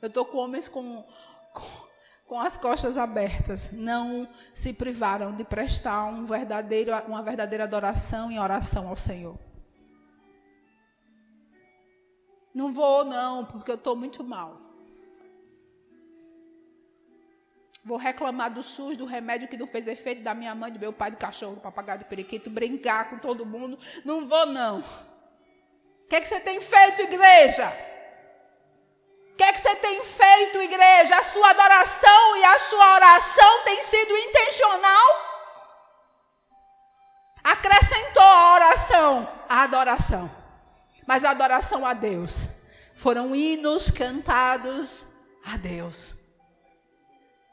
Eu 0.00 0.06
estou 0.06 0.24
com 0.24 0.38
homens 0.38 0.68
com, 0.68 1.04
com, 1.52 1.66
com, 2.24 2.38
as 2.38 2.56
costas 2.56 2.96
abertas. 2.96 3.72
Não 3.72 4.32
se 4.54 4.72
privaram 4.72 5.34
de 5.34 5.42
prestar 5.42 6.04
um 6.04 6.24
verdadeiro, 6.24 6.92
uma 7.08 7.20
verdadeira 7.20 7.64
adoração 7.64 8.30
e 8.30 8.38
oração 8.38 8.86
ao 8.86 8.94
Senhor. 8.94 9.36
Não 12.54 12.72
vou, 12.72 13.04
não, 13.04 13.44
porque 13.46 13.70
eu 13.70 13.76
estou 13.76 13.96
muito 13.96 14.22
mal. 14.22 14.60
Vou 17.84 17.96
reclamar 17.96 18.52
do 18.52 18.62
SUS, 18.62 18.96
do 18.96 19.04
remédio 19.04 19.48
que 19.48 19.56
não 19.56 19.66
fez 19.66 19.88
efeito 19.88 20.22
da 20.22 20.34
minha 20.34 20.54
mãe, 20.54 20.70
do 20.70 20.78
meu 20.78 20.92
pai, 20.92 21.10
do 21.10 21.16
cachorro, 21.16 21.56
do 21.56 21.60
papagaio, 21.60 21.98
do 21.98 22.04
periquito, 22.04 22.48
brincar 22.48 23.10
com 23.10 23.18
todo 23.18 23.44
mundo. 23.44 23.78
Não 24.04 24.28
vou, 24.28 24.46
não. 24.46 24.78
O 24.78 26.08
que, 26.08 26.16
é 26.16 26.20
que 26.20 26.28
você 26.28 26.38
tem 26.38 26.60
feito, 26.60 27.02
igreja? 27.02 27.72
O 29.32 29.36
que 29.36 29.42
é 29.42 29.52
que 29.52 29.60
você 29.60 29.74
tem 29.76 30.04
feito, 30.04 30.62
igreja? 30.62 31.16
A 31.16 31.22
sua 31.22 31.50
adoração 31.50 32.36
e 32.36 32.44
a 32.44 32.58
sua 32.60 32.94
oração 32.94 33.64
tem 33.64 33.82
sido 33.82 34.16
intencional? 34.16 35.32
Acrescentou 37.42 38.22
a 38.22 38.54
oração, 38.54 39.28
a 39.48 39.62
adoração. 39.64 40.41
Mas 41.12 41.24
adoração 41.24 41.84
a 41.84 41.92
Deus. 41.92 42.48
Foram 42.94 43.36
hinos 43.36 43.90
cantados 43.90 45.04
a 45.44 45.58
Deus. 45.58 46.14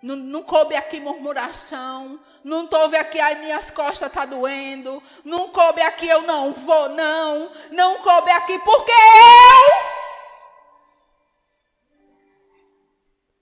Não, 0.02 0.16
não 0.16 0.44
coube 0.44 0.78
aqui 0.78 1.02
murmuração. 1.02 2.22
Não 2.42 2.68
coube 2.68 2.96
aqui, 2.96 3.20
ai, 3.20 3.36
minhas 3.36 3.70
costas 3.70 4.10
tá 4.14 4.26
doendo. 4.26 5.04
Não 5.26 5.50
coube 5.50 5.82
aqui, 5.82 6.08
eu 6.08 6.22
não 6.22 6.54
vou, 6.54 6.88
não. 6.88 7.52
Não 7.70 8.02
coube 8.02 8.32
aqui, 8.32 8.58
porque 8.60 8.94
eu. 8.94 9.76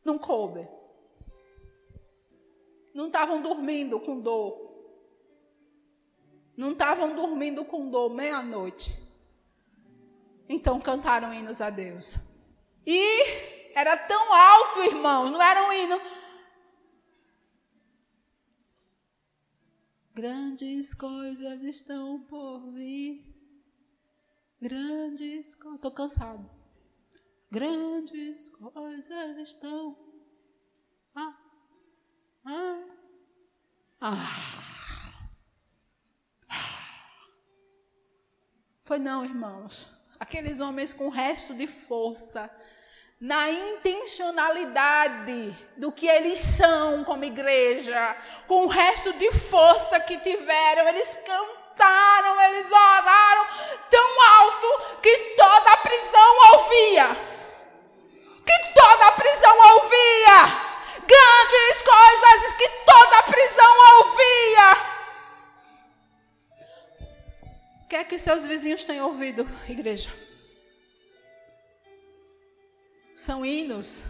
Não 0.03 0.17
coube. 0.17 0.67
Não 2.91 3.06
estavam 3.06 3.39
dormindo 3.39 3.99
com 3.99 4.19
dor. 4.19 4.67
Não 6.58 6.71
estavam 6.71 7.13
dormindo 7.13 7.63
com 7.63 7.88
dor 7.88 8.10
meia-noite. 8.10 9.06
Então 10.49 10.79
cantaram 10.79 11.33
hinos 11.33 11.62
a 11.62 11.69
Deus. 11.69 12.17
E 12.86 13.71
era 13.75 13.97
tão 13.97 14.33
alto, 14.33 14.81
irmãos, 14.83 15.29
não 15.29 15.41
era 15.41 15.67
um 15.67 15.73
hino. 15.73 16.01
Grandes 20.13 20.93
coisas 20.93 21.62
estão 21.62 22.21
por 22.21 22.71
vir. 22.71 23.23
Grandes 24.60 25.53
coisas. 25.53 25.75
Estou 25.75 25.91
cansado. 25.91 26.49
Grandes 27.51 28.49
coisas 28.49 29.38
estão. 29.38 29.95
Ah. 31.13 31.38
Ah. 32.45 32.86
Ah. 34.01 34.57
Foi 38.83 38.97
não, 38.97 39.23
irmãos. 39.23 39.96
Aqueles 40.19 40.60
homens 40.60 40.93
com 40.93 41.10
resto 41.10 41.53
de 41.53 41.67
força 41.67 42.49
na 43.19 43.49
intencionalidade 43.49 45.51
do 45.75 45.91
que 45.91 46.08
eles 46.08 46.38
são 46.39 47.03
como 47.03 47.25
igreja, 47.25 48.15
com 48.47 48.65
o 48.65 48.67
resto 48.67 49.12
de 49.13 49.32
força 49.32 49.99
que 49.99 50.19
tiveram, 50.19 50.88
eles 50.88 51.17
cantaram, 51.25 52.39
eles 52.41 52.71
oraram 52.71 53.47
tão 53.89 54.21
alto 54.21 54.99
que 55.01 55.17
toda 55.36 55.71
a 55.71 55.77
prisão 55.77 56.38
ouvia. 56.53 57.17
Que 58.45 58.73
toda 58.73 59.08
a 59.08 59.13
prisão 59.13 59.58
ouvia. 59.73 60.67
Grandes 61.08 61.82
coisas 61.82 62.53
que 62.53 62.69
toda 62.86 63.17
a 63.17 63.23
prisão 63.23 63.73
ouvia. 63.97 64.96
Que 68.03 68.17
que 68.17 68.19
seus 68.19 68.45
vizinhos 68.45 68.83
têm 68.83 69.01
ouvido, 69.01 69.47
igreja? 69.67 70.10
São 73.15 73.45
hinos? 73.45 74.03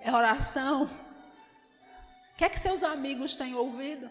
É 0.00 0.12
oração? 0.12 0.84
O 0.84 2.36
que 2.36 2.44
é 2.44 2.48
que 2.48 2.58
seus 2.58 2.82
amigos 2.82 3.36
têm 3.36 3.54
ouvido? 3.54 4.10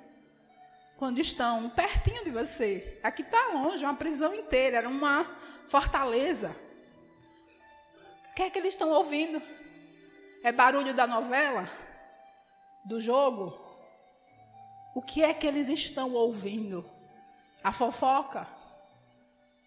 Quando 0.97 1.19
estão 1.19 1.69
pertinho 1.69 2.23
de 2.23 2.31
você. 2.31 2.99
Aqui 3.03 3.21
está 3.21 3.47
longe, 3.47 3.83
uma 3.83 3.95
prisão 3.95 4.33
inteira, 4.33 4.77
era 4.77 4.89
uma 4.89 5.25
fortaleza. 5.67 6.55
O 8.31 8.35
que 8.35 8.43
é 8.43 8.49
que 8.49 8.59
eles 8.59 8.73
estão 8.73 8.89
ouvindo? 8.89 9.41
É 10.43 10.51
barulho 10.51 10.93
da 10.93 11.07
novela? 11.07 11.69
Do 12.85 12.99
jogo? 12.99 13.59
O 14.95 15.01
que 15.01 15.23
é 15.23 15.33
que 15.33 15.47
eles 15.47 15.69
estão 15.69 16.13
ouvindo? 16.13 16.85
A 17.63 17.71
fofoca? 17.71 18.47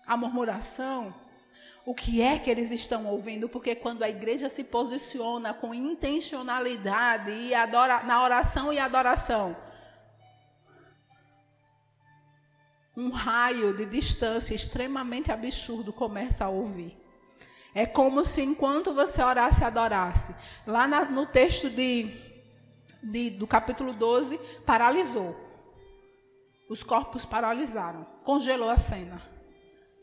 A 0.06 0.16
murmuração? 0.16 1.14
o 1.86 1.94
que 1.94 2.20
é 2.20 2.36
que 2.36 2.50
eles 2.50 2.72
estão 2.72 3.06
ouvindo, 3.06 3.48
porque 3.48 3.76
quando 3.76 4.02
a 4.02 4.08
igreja 4.08 4.50
se 4.50 4.64
posiciona 4.64 5.54
com 5.54 5.72
intencionalidade 5.72 7.30
e 7.30 7.54
adora, 7.54 8.02
na 8.02 8.24
oração 8.24 8.72
e 8.72 8.78
adoração, 8.80 9.56
um 12.96 13.10
raio 13.10 13.72
de 13.72 13.86
distância 13.86 14.52
extremamente 14.52 15.30
absurdo 15.30 15.92
começa 15.92 16.44
a 16.44 16.48
ouvir. 16.48 16.98
É 17.72 17.86
como 17.86 18.24
se 18.24 18.42
enquanto 18.42 18.92
você 18.92 19.22
orasse 19.22 19.60
e 19.60 19.64
adorasse, 19.64 20.34
lá 20.66 20.88
na, 20.88 21.04
no 21.04 21.24
texto 21.24 21.70
de, 21.70 22.20
de, 23.00 23.30
do 23.30 23.46
capítulo 23.46 23.92
12, 23.92 24.38
paralisou. 24.64 25.36
Os 26.68 26.82
corpos 26.82 27.24
paralisaram, 27.24 28.04
congelou 28.24 28.70
a 28.70 28.76
cena. 28.76 29.35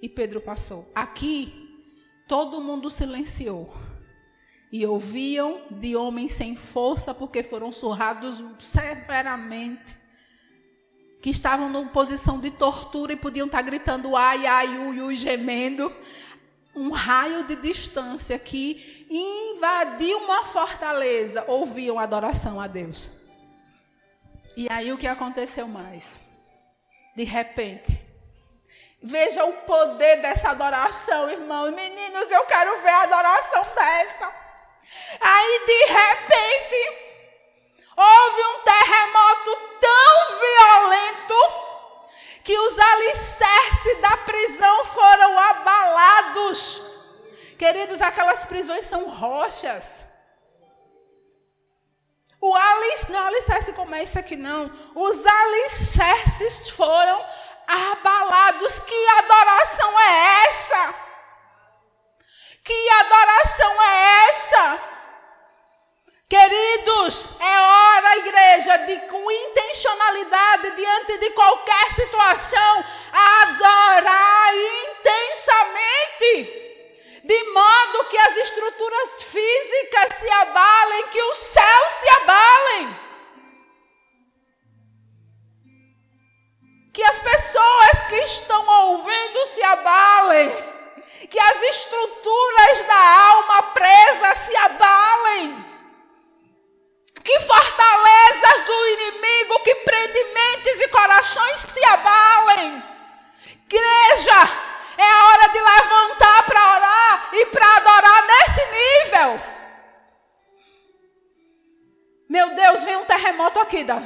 E 0.04 0.10
Pedro 0.10 0.42
passou. 0.42 0.92
Aqui, 0.94 1.88
todo 2.28 2.60
mundo 2.60 2.90
silenciou. 2.90 3.74
E 4.70 4.86
ouviam 4.86 5.62
de 5.72 5.96
homens 5.96 6.34
sem 6.34 6.58
força, 6.58 7.14
porque 7.14 7.42
foram 7.42 7.72
surrados 7.72 8.44
severamente 8.60 9.96
que 11.22 11.30
estavam 11.30 11.70
numa 11.70 11.90
posição 11.90 12.38
de 12.38 12.52
tortura 12.52 13.14
e 13.14 13.16
podiam 13.16 13.46
estar 13.46 13.62
gritando 13.62 14.14
ai, 14.14 14.46
ai, 14.46 14.78
ui, 14.78 15.02
ui, 15.02 15.16
gemendo 15.16 15.90
um 16.76 16.90
raio 16.90 17.46
de 17.46 17.56
distância 17.56 18.38
que 18.38 19.08
invadiu 19.10 20.18
uma 20.18 20.44
fortaleza, 20.44 21.46
ouviam 21.48 21.98
adoração 21.98 22.60
a 22.60 22.68
Deus. 22.68 23.10
E 24.58 24.70
aí 24.70 24.92
o 24.92 24.98
que 24.98 25.08
aconteceu 25.08 25.66
mais? 25.66 26.20
De 27.16 27.24
repente, 27.24 28.04
veja 29.04 29.44
o 29.44 29.54
poder 29.54 30.22
dessa 30.22 30.52
adoração, 30.52 31.30
irmãos. 31.30 31.72
Meninos, 31.72 32.32
eu 32.32 32.46
quero 32.46 32.82
ver 32.82 32.90
a 32.90 33.04
adoração 33.04 33.62
dessa. 33.76 34.32
Aí 35.20 35.66
de 35.66 35.86
repente, 35.86 36.98
houve 37.98 38.42
um 38.42 38.60
terremoto 38.62 39.58
tão 39.82 40.40
violento 40.40 41.64
que 42.44 42.58
os 42.58 42.80
alicerces 42.80 44.02
da 44.02 44.18
prisão 44.18 44.86
foram 44.86 45.38
abalados. 45.38 46.82
Queridos, 47.58 48.02
aquelas 48.02 48.46
prisões 48.46 48.86
são 48.86 49.10
rochas. 49.10 50.06
O 52.40 52.54
alicerce, 52.54 53.12
não, 53.12 53.26
alicerce 53.26 53.74
como 53.74 53.96
é 53.96 54.04
isso 54.04 54.20
aqui 54.20 54.36
não. 54.36 54.70
Os 54.96 55.26
alicerces 55.26 56.70
foram 56.70 57.26
abalados. 57.68 58.80
Que 58.82 59.08
adoração 59.20 60.00
é 60.00 60.46
essa? 60.48 60.96
Que 62.64 62.90
adoração 62.90 63.82
é 63.82 64.30
essa? 64.30 64.80
Queridos, 66.30 67.32
é 67.40 67.60
hora, 67.62 68.18
igreja, 68.18 68.78
de 68.78 68.98
com 69.08 69.30
intencionalidade 69.30 70.72
diante 70.72 71.18
de 71.20 71.30
qualquer 71.30 71.94
situação, 71.94 72.84
adorar 73.12 74.56
intensamente. 74.90 76.64
De 77.24 77.44
modo 77.52 78.06
que 78.10 78.18
as 78.18 78.38
estruturas 78.38 79.24
físicas 79.24 80.16
se 80.16 80.30
abalem, 80.30 81.08
que 81.08 81.22
os 81.22 81.38
céus 81.38 81.92
se 82.00 82.10
abalem. 82.10 82.23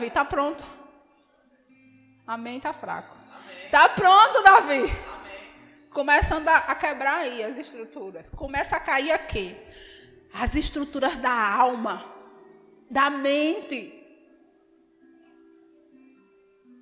Davi. 0.08 0.12
Tá 0.12 0.26
pronto? 0.26 0.66
Amém, 2.26 2.60
tá 2.60 2.74
fraco. 2.74 3.16
Amém. 3.16 3.70
Tá 3.70 3.90
pronto, 3.90 4.44
Davi. 4.44 4.76
Amém. 4.76 4.98
Começando 5.92 6.48
a, 6.48 6.58
a 6.58 6.76
quebrar 6.76 7.20
aí 7.20 7.44
as 7.44 7.58
estruturas. 7.58 8.30
Começa 8.30 8.76
a 8.76 8.80
cair 8.80 9.12
aqui. 9.12 9.56
As 10.34 10.56
estruturas 10.56 11.16
da 11.18 11.32
alma 11.32 12.06
da 12.90 13.10
mente. 13.10 13.94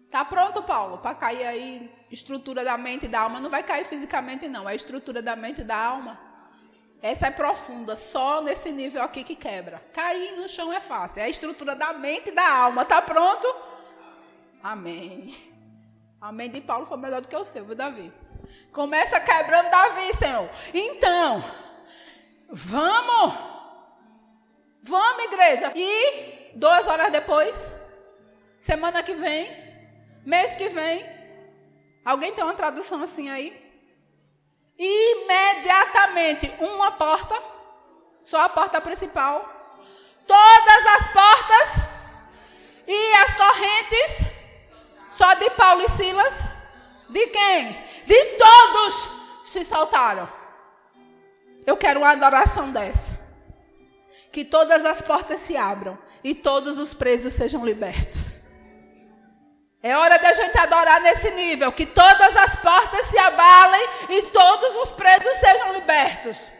Tá 0.09 0.23
pronto, 0.23 0.63
Paulo, 0.63 0.99
para 0.99 1.15
cair 1.15 1.45
aí 1.45 1.91
estrutura 2.09 2.63
da 2.63 2.77
mente 2.77 3.05
e 3.05 3.09
da 3.09 3.21
alma. 3.21 3.39
Não 3.39 3.49
vai 3.49 3.63
cair 3.63 3.85
fisicamente, 3.85 4.47
não. 4.47 4.67
É 4.67 4.73
a 4.73 4.75
estrutura 4.75 5.21
da 5.21 5.35
mente 5.35 5.61
e 5.61 5.63
da 5.63 5.77
alma. 5.77 6.19
Essa 7.01 7.27
é 7.27 7.31
profunda, 7.31 7.95
só 7.95 8.41
nesse 8.41 8.71
nível 8.71 9.01
aqui 9.01 9.23
que 9.23 9.35
quebra. 9.35 9.81
Cair 9.93 10.35
no 10.37 10.49
chão 10.49 10.73
é 10.73 10.79
fácil. 10.79 11.19
É 11.19 11.25
a 11.25 11.29
estrutura 11.29 11.75
da 11.75 11.93
mente 11.93 12.29
e 12.29 12.31
da 12.31 12.49
alma. 12.49 12.83
Tá 12.83 13.01
pronto? 13.01 13.47
Amém. 14.63 15.53
Amém 16.19 16.49
de 16.49 16.61
Paulo 16.61 16.85
foi 16.85 16.97
melhor 16.97 17.21
do 17.21 17.27
que 17.27 17.35
o 17.35 17.45
seu, 17.45 17.65
viu, 17.65 17.75
Davi? 17.75 18.11
Começa 18.71 19.19
quebrando 19.19 19.69
Davi, 19.69 20.13
Senhor. 20.15 20.49
Então, 20.73 21.43
vamos 22.49 23.55
Vamos, 24.87 25.23
igreja. 25.23 25.71
E 25.75 26.51
duas 26.53 26.85
horas 26.85 27.11
depois, 27.11 27.67
semana 28.61 29.01
que 29.01 29.15
vem, 29.15 29.49
mês 30.23 30.55
que 30.57 30.69
vem, 30.69 31.03
alguém 32.05 32.35
tem 32.35 32.43
uma 32.43 32.53
tradução 32.53 33.01
assim 33.01 33.27
aí? 33.27 33.64
Imediatamente, 34.77 36.53
uma 36.59 36.91
porta, 36.91 37.41
só 38.21 38.41
a 38.41 38.49
porta 38.49 38.81
principal, 38.81 39.49
todas 40.27 40.85
as 40.99 41.07
portas 41.13 41.75
e 42.87 43.13
as 43.13 43.35
correntes, 43.35 44.25
só 45.09 45.33
de 45.35 45.49
Paulo 45.51 45.81
e 45.83 45.89
Silas, 45.89 46.47
de 47.09 47.27
quem? 47.27 47.71
De 48.05 48.37
todos 48.37 49.09
se 49.45 49.63
soltaram. 49.63 50.27
Eu 51.65 51.77
quero 51.77 52.01
uma 52.01 52.11
adoração 52.11 52.71
dessa 52.71 53.25
que 54.31 54.43
todas 54.43 54.83
as 54.83 55.01
portas 55.01 55.39
se 55.39 55.55
abram 55.55 55.97
e 56.21 56.35
todos 56.35 56.77
os 56.77 56.93
presos 56.93 57.31
sejam 57.31 57.65
libertos. 57.65 58.24
É 59.85 59.95
hora 59.95 60.17
da 60.17 60.33
gente 60.33 60.57
adorar 60.57 60.99
nesse 60.99 61.29
nível, 61.29 61.71
que 61.71 61.85
todas 61.85 62.35
as 62.37 62.55
portas 62.55 63.05
se 63.05 63.19
abalem 63.19 63.87
e 64.09 64.23
todos 64.23 64.75
os 64.77 64.89
presos 64.89 65.37
sejam 65.37 65.73
libertos. 65.73 66.51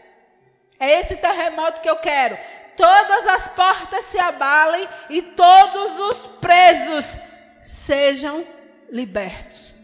É 0.78 1.00
esse 1.00 1.16
terremoto 1.16 1.80
que 1.80 1.90
eu 1.90 1.96
quero. 1.96 2.38
Todas 2.76 3.26
as 3.26 3.48
portas 3.48 4.04
se 4.04 4.16
abalem 4.16 4.88
e 5.10 5.20
todos 5.20 5.98
os 5.98 6.26
presos 6.40 7.16
sejam 7.64 8.46
libertos. 8.90 9.74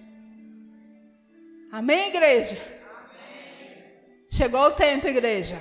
Amém, 1.72 2.10
igreja? 2.10 2.56
Amém. 2.56 4.26
Chegou 4.30 4.66
o 4.66 4.70
tempo, 4.70 5.08
igreja 5.08 5.60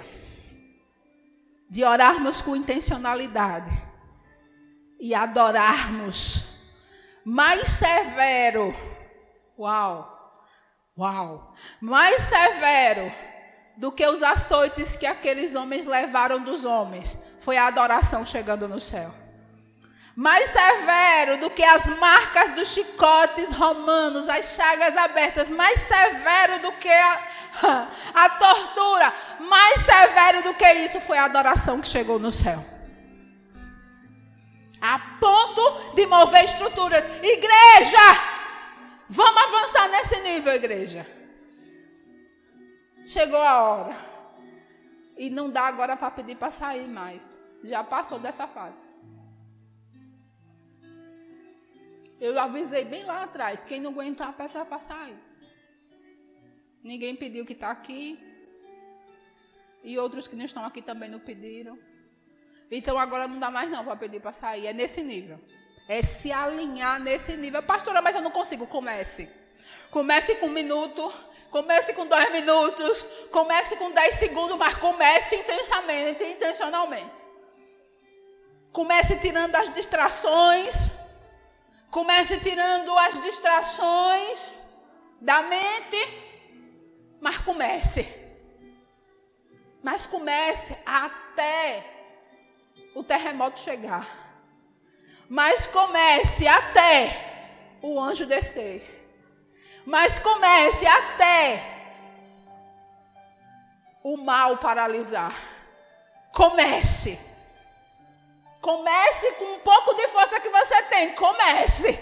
de 1.68 1.84
orarmos 1.84 2.42
com 2.42 2.56
intencionalidade 2.56 3.72
e 5.00 5.16
adorarmos 5.16 6.51
mais 7.26 7.68
severo. 7.68 8.76
Uau! 9.58 10.18
Uau! 10.98 11.56
Mais 11.80 12.22
severo 12.24 13.12
do 13.78 13.92
que 13.92 14.06
os 14.06 14.22
açoites 14.22 14.96
que 14.96 15.06
aqueles 15.06 15.56
homens 15.56 15.86
levaram 15.86 16.44
dos 16.44 16.66
homens 16.66 17.18
foi 17.40 17.58
a 17.58 17.68
adoração 17.68 18.26
chegando 18.26 18.68
no 18.68 18.80
céu 18.80 19.22
mais 20.16 20.50
severo 20.50 21.38
do 21.38 21.50
que 21.50 21.64
as 21.64 21.86
marcas 21.98 22.52
dos 22.52 22.68
chicotes 22.70 23.50
romanos, 23.52 24.28
as 24.28 24.54
chagas 24.56 24.96
abertas, 24.98 25.50
mais 25.50 25.80
severo 25.82 26.62
do 26.62 26.72
que 26.74 26.92
a, 26.92 27.22
a, 28.14 28.30
tortura, 28.30 29.14
mais 29.40 29.82
severo 29.86 30.44
do 30.44 30.54
que 30.54 30.72
isso 30.74 31.00
foi 31.00 31.18
a 31.18 31.26
adoração 31.26 31.80
que 31.80 31.88
chegou 31.88 32.20
no 32.20 32.30
céu. 32.30 32.64
A 34.82 35.18
ponto 35.20 35.94
de 35.96 36.06
mover 36.08 36.46
estruturas. 36.46 37.06
Igreja! 37.24 38.08
Vamos 39.08 39.44
avançar 39.44 39.90
nesse 39.90 40.20
nível, 40.22 40.54
igreja. 40.54 41.06
Chegou 43.06 43.42
a 43.42 43.62
hora. 43.62 43.96
E 45.18 45.30
não 45.30 45.50
dá 45.50 45.64
agora 45.68 45.96
para 45.96 46.10
pedir 46.12 46.36
para 46.36 46.50
sair 46.50 46.88
mais. 46.88 47.40
Já 47.64 47.84
passou 47.84 48.18
dessa 48.18 48.48
fase. 48.48 48.90
Eu 52.20 52.40
avisei 52.40 52.86
bem 52.86 53.04
lá 53.04 53.24
atrás. 53.24 53.66
Quem 53.66 53.82
não 53.82 53.92
aguentar, 53.92 54.34
peça 54.34 54.64
para 54.64 54.80
sair. 54.80 55.18
Ninguém 56.84 57.16
pediu 57.16 57.46
que 57.46 57.54
está 57.54 57.70
aqui. 57.70 58.20
E 59.84 59.98
outros 59.98 60.28
que 60.28 60.36
não 60.36 60.46
estão 60.46 60.64
aqui 60.64 60.82
também 60.82 61.10
não 61.10 61.20
pediram. 61.20 61.78
Então 62.72 62.98
agora 62.98 63.28
não 63.28 63.38
dá 63.38 63.52
mais 63.52 63.70
não 63.70 63.84
para 63.84 63.98
pedir 63.98 64.22
para 64.22 64.32
sair. 64.32 64.66
É 64.68 64.74
nesse 64.74 65.02
nível. 65.02 65.40
É 65.90 66.02
se 66.02 66.32
alinhar 66.32 67.00
nesse 67.00 67.36
nível. 67.36 67.62
Pastora, 67.62 68.02
mas 68.02 68.16
eu 68.16 68.22
não 68.22 68.32
consigo. 68.32 68.66
Comece. 68.66 69.30
Comece 69.90 70.36
com 70.36 70.46
um 70.46 70.52
minuto, 70.52 71.14
comece 71.50 71.94
com 71.94 72.06
dois 72.06 72.32
minutos, 72.32 73.06
comece 73.30 73.76
com 73.76 73.92
dez 73.92 74.16
segundos, 74.16 74.58
mas 74.58 74.76
comece 74.76 75.36
intensamente, 75.36 76.24
intencionalmente. 76.24 77.26
Comece 78.72 79.18
tirando 79.18 79.54
as 79.56 79.70
distrações. 79.70 80.90
Comece 81.90 82.40
tirando 82.40 82.98
as 82.98 83.20
distrações 83.20 84.58
da 85.20 85.42
mente. 85.42 86.32
Mas 87.20 87.38
comece. 87.40 88.08
Mas 89.84 90.06
comece 90.06 90.78
até 90.86 91.91
o 92.94 93.04
terremoto 93.04 93.60
chegar. 93.60 94.08
Mas 95.30 95.66
comece 95.68 96.48
até 96.48 97.78
o 97.82 98.00
anjo 98.00 98.26
descer. 98.26 99.00
Mas 99.86 100.20
comece 100.20 100.86
até 100.86 101.64
o 104.04 104.18
mal 104.18 104.58
paralisar. 104.58 105.36
Comece. 106.34 107.20
Comece 108.62 109.32
com 109.34 109.46
um 109.56 109.60
pouco 109.60 109.94
de 109.96 110.08
força 110.10 110.40
que 110.40 110.50
você 110.50 110.82
tem. 110.84 111.16
Comece. 111.16 112.00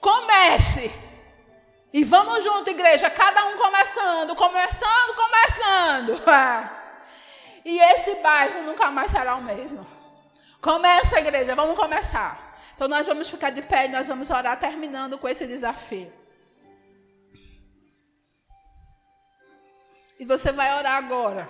Comece. 0.00 0.92
E 1.92 2.04
vamos 2.04 2.44
junto, 2.44 2.68
igreja. 2.68 3.08
Cada 3.08 3.46
um 3.46 3.56
começando, 3.56 4.36
começando, 4.36 5.14
começando. 5.14 6.22
e 7.68 7.80
esse 7.80 8.14
bairro 8.22 8.62
nunca 8.62 8.92
mais 8.92 9.10
será 9.10 9.34
o 9.34 9.42
mesmo. 9.42 9.84
Começa, 10.62 11.18
igreja. 11.18 11.52
Vamos 11.56 11.76
começar. 11.76 12.56
Então 12.76 12.86
nós 12.86 13.04
vamos 13.08 13.28
ficar 13.28 13.50
de 13.50 13.60
pé 13.60 13.86
e 13.86 13.88
nós 13.88 14.06
vamos 14.06 14.30
orar 14.30 14.56
terminando 14.56 15.18
com 15.18 15.28
esse 15.28 15.44
desafio. 15.48 16.12
E 20.16 20.24
você 20.24 20.52
vai 20.52 20.78
orar 20.78 20.94
agora. 20.94 21.48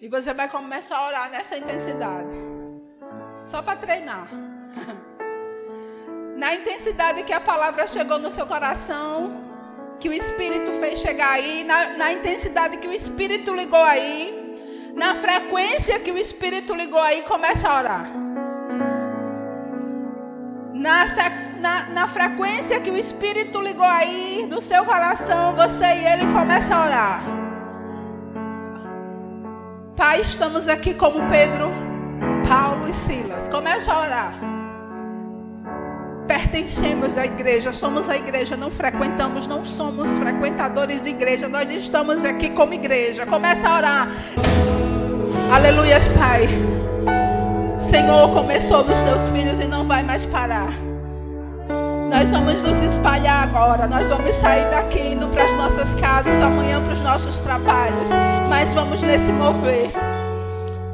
E 0.00 0.08
você 0.08 0.34
vai 0.34 0.48
começar 0.48 0.96
a 0.96 1.06
orar 1.06 1.30
nessa 1.30 1.56
intensidade. 1.56 2.34
Só 3.44 3.62
para 3.62 3.78
treinar. 3.78 4.26
Na 6.36 6.56
intensidade 6.56 7.22
que 7.22 7.32
a 7.32 7.40
palavra 7.40 7.86
chegou 7.86 8.18
no 8.18 8.32
seu 8.32 8.48
coração, 8.48 9.49
que 10.00 10.08
o 10.08 10.12
Espírito 10.12 10.72
fez 10.80 10.98
chegar 10.98 11.32
aí, 11.32 11.62
na, 11.62 11.90
na 11.90 12.12
intensidade 12.12 12.78
que 12.78 12.88
o 12.88 12.92
Espírito 12.92 13.54
ligou 13.54 13.84
aí, 13.84 14.92
na 14.96 15.14
frequência 15.14 16.00
que 16.00 16.10
o 16.10 16.16
Espírito 16.16 16.74
ligou 16.74 17.00
aí, 17.00 17.22
comece 17.22 17.66
a 17.66 17.78
orar. 17.78 18.10
Na, 20.72 21.04
na, 21.60 21.82
na, 21.90 22.08
frequência 22.08 22.80
que 22.80 22.90
o 22.90 22.96
Espírito 22.96 23.60
ligou 23.60 23.84
aí 23.84 24.46
no 24.48 24.62
seu 24.62 24.84
coração, 24.86 25.54
você 25.54 25.84
e 25.84 26.06
ele 26.06 26.32
começa 26.32 26.74
a 26.74 26.86
orar. 26.86 27.22
Pai, 29.94 30.22
estamos 30.22 30.66
aqui 30.66 30.94
como 30.94 31.28
Pedro, 31.28 31.70
Paulo 32.48 32.88
e 32.88 32.94
Silas. 32.94 33.48
Comece 33.48 33.90
a 33.90 34.00
orar. 34.00 34.49
Pertencemos 36.30 37.18
à 37.18 37.26
igreja, 37.26 37.72
somos 37.72 38.08
a 38.08 38.16
igreja, 38.16 38.56
não 38.56 38.70
frequentamos, 38.70 39.48
não 39.48 39.64
somos 39.64 40.08
frequentadores 40.16 41.02
de 41.02 41.10
igreja, 41.10 41.48
nós 41.48 41.68
estamos 41.72 42.24
aqui 42.24 42.50
como 42.50 42.72
igreja. 42.72 43.26
Comece 43.26 43.66
a 43.66 43.76
orar. 43.76 44.08
Aleluias, 45.52 46.06
Pai. 46.06 46.48
Senhor, 47.80 48.32
começou 48.32 48.84
nos 48.84 49.00
teus 49.00 49.26
filhos 49.26 49.58
e 49.58 49.66
não 49.66 49.84
vai 49.84 50.04
mais 50.04 50.24
parar. 50.24 50.72
Nós 52.08 52.30
vamos 52.30 52.62
nos 52.62 52.80
espalhar 52.80 53.48
agora. 53.48 53.88
Nós 53.88 54.08
vamos 54.08 54.32
sair 54.36 54.70
daqui 54.70 55.00
indo 55.00 55.26
para 55.26 55.42
as 55.42 55.52
nossas 55.54 55.96
casas, 55.96 56.40
amanhã 56.40 56.80
para 56.80 56.92
os 56.92 57.00
nossos 57.00 57.38
trabalhos. 57.38 58.10
Mas 58.48 58.72
vamos 58.72 59.02
nesse 59.02 59.32
mover. 59.32 59.90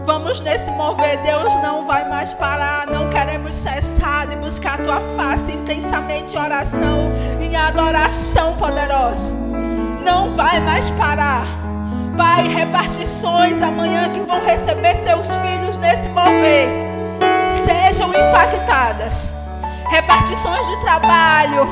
Vamos 0.07 0.41
nesse 0.41 0.71
mover. 0.71 1.19
Deus 1.23 1.55
não 1.57 1.85
vai 1.85 2.09
mais 2.09 2.33
parar. 2.33 2.87
Não 2.87 3.11
queremos 3.11 3.55
cessar 3.55 4.29
de 4.29 4.37
buscar 4.37 4.79
tua 4.79 5.01
face 5.17 5.51
intensamente 5.53 6.37
em 6.37 6.39
oração, 6.39 7.11
em 7.41 7.57
adoração 7.57 8.55
poderosa. 8.57 9.31
Não 10.05 10.31
vai 10.31 10.61
mais 10.61 10.89
parar. 10.93 11.45
Pai, 12.17 12.47
repartições 12.49 13.61
amanhã 13.61 14.09
que 14.11 14.21
vão 14.21 14.41
receber 14.41 14.97
seus 15.03 15.27
filhos 15.27 15.77
nesse 15.77 16.09
mover. 16.09 16.69
Sejam 17.67 18.09
impactadas 18.11 19.29
repartições 19.89 20.67
de 20.67 20.77
trabalho, 20.81 21.69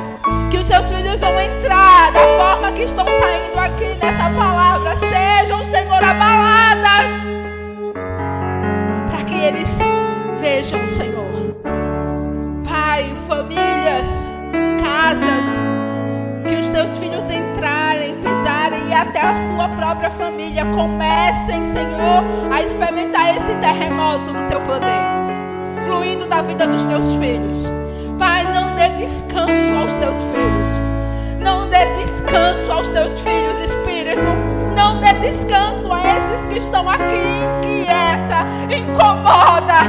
que 0.51 0.57
os 0.57 0.67
seus 0.67 0.87
filhos 0.87 1.21
vão 1.21 1.41
entrar 1.41 2.13
da 2.13 2.21
forma 2.39 2.73
que 2.73 2.83
estão 2.83 3.05
saindo 3.05 3.59
aqui 3.59 3.99
nessa 4.01 4.31
palavra, 4.31 4.97
sejam, 4.97 5.65
Senhor, 5.65 6.03
abaladas, 6.03 7.11
eles 9.45 9.79
vejam, 10.41 10.87
Senhor. 10.89 11.25
Pai, 12.67 13.15
famílias, 13.29 14.27
casas, 14.83 15.63
que 16.49 16.55
os 16.55 16.69
teus 16.71 16.97
filhos 16.97 17.29
entrarem, 17.29 18.15
pisarem 18.23 18.89
e 18.89 18.95
até 18.95 19.21
a 19.21 19.35
sua 19.35 19.69
própria 19.77 20.11
família 20.11 20.65
comecem, 20.65 21.63
Senhor, 21.65 22.25
a 22.51 22.63
experimentar 22.63 23.37
esse 23.37 23.55
terremoto 23.57 24.33
do 24.33 24.49
teu 24.49 24.61
poder, 24.63 25.85
fluindo 25.85 26.27
da 26.27 26.41
vida 26.41 26.67
dos 26.67 26.83
teus 26.85 27.13
filhos. 27.15 27.71
Pai, 28.19 28.45
não 28.53 28.75
dê 28.77 28.89
descanso 29.05 29.75
aos 29.75 29.93
teus 29.95 30.17
filhos. 30.17 30.85
Não 31.41 31.69
dê 31.69 31.85
descanso 31.99 32.73
aos 32.73 32.89
teus 32.89 33.21
filhos, 33.21 33.59
Espírito. 33.59 34.54
Não 34.75 35.01
dê 35.01 35.13
descanso 35.15 35.93
a 35.93 36.01
esses 36.01 36.47
que 36.47 36.59
estão 36.59 36.89
aqui, 36.89 37.23
inquieta, 37.61 38.47
incomoda, 38.69 39.87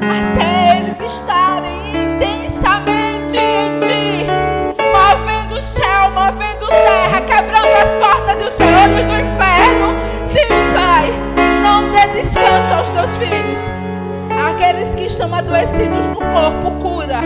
até 0.00 0.78
eles 0.78 1.00
estarem 1.00 2.14
intensamente 2.14 3.36
em 3.36 3.80
ti, 3.80 4.26
movendo 4.78 5.56
o 5.56 5.60
céu, 5.60 6.10
movendo 6.10 6.66
terra, 6.68 7.20
quebrando 7.20 7.66
as 7.66 7.98
portas 7.98 8.40
e 8.40 8.44
os 8.44 8.54
ferros 8.54 9.04
do 9.04 9.12
inferno. 9.12 9.94
Sim, 10.32 10.48
Pai, 10.74 11.12
não 11.62 11.90
dê 11.90 12.20
descanso 12.20 12.74
aos 12.74 12.88
teus 12.90 13.16
filhos. 13.16 13.58
Aqueles 14.48 14.94
que 14.94 15.06
estão 15.06 15.34
adoecidos 15.34 16.06
no 16.10 16.16
corpo, 16.16 16.70
cura. 16.80 17.20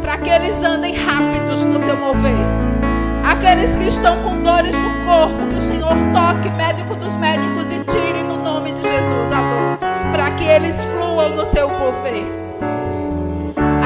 Para 0.00 0.18
que 0.18 0.30
eles 0.30 0.62
andem 0.62 0.94
rápidos 0.94 1.64
no 1.64 1.80
teu 1.80 1.96
mover. 1.96 2.75
Aqueles 3.36 3.76
que 3.76 3.88
estão 3.88 4.22
com 4.22 4.42
dores 4.42 4.74
no 4.74 4.90
corpo, 5.04 5.46
que 5.50 5.56
o 5.56 5.60
Senhor 5.60 5.94
toque, 6.12 6.56
médico 6.56 6.96
dos 6.96 7.14
médicos, 7.16 7.70
e 7.70 7.80
tire 7.84 8.22
no 8.22 8.42
nome 8.42 8.72
de 8.72 8.82
Jesus 8.82 9.30
a 9.30 9.40
dor. 9.40 9.78
Para 10.10 10.30
que 10.30 10.44
eles 10.44 10.76
fluam 10.84 11.36
no 11.36 11.44
teu 11.46 11.68
mover. 11.68 12.24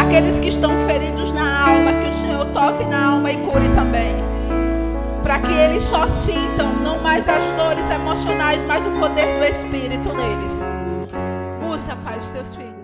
Aqueles 0.01 0.38
que 0.38 0.48
estão 0.48 0.70
feridos 0.86 1.32
na 1.32 1.68
alma, 1.68 1.92
que 1.92 2.09
o 2.09 2.12
Senhor 2.12 2.46
toque 2.46 2.84
na 2.84 3.07
alma 3.07 3.32
e 3.32 3.36
cure 3.38 3.68
também. 3.74 4.14
Para 5.22 5.40
que 5.40 5.53
eles 5.53 5.82
só 5.82 6.07
sintam 6.07 6.72
não 6.84 7.01
mais 7.01 7.28
as 7.28 7.42
dores 7.57 7.90
emocionais, 7.90 8.64
mas 8.64 8.86
o 8.86 8.90
poder 9.01 9.38
do 9.38 9.44
Espírito 9.44 10.14
neles. 10.14 10.62
Pai, 12.05 12.18
os 12.18 12.30
teus 12.30 12.55
filhos. 12.55 12.80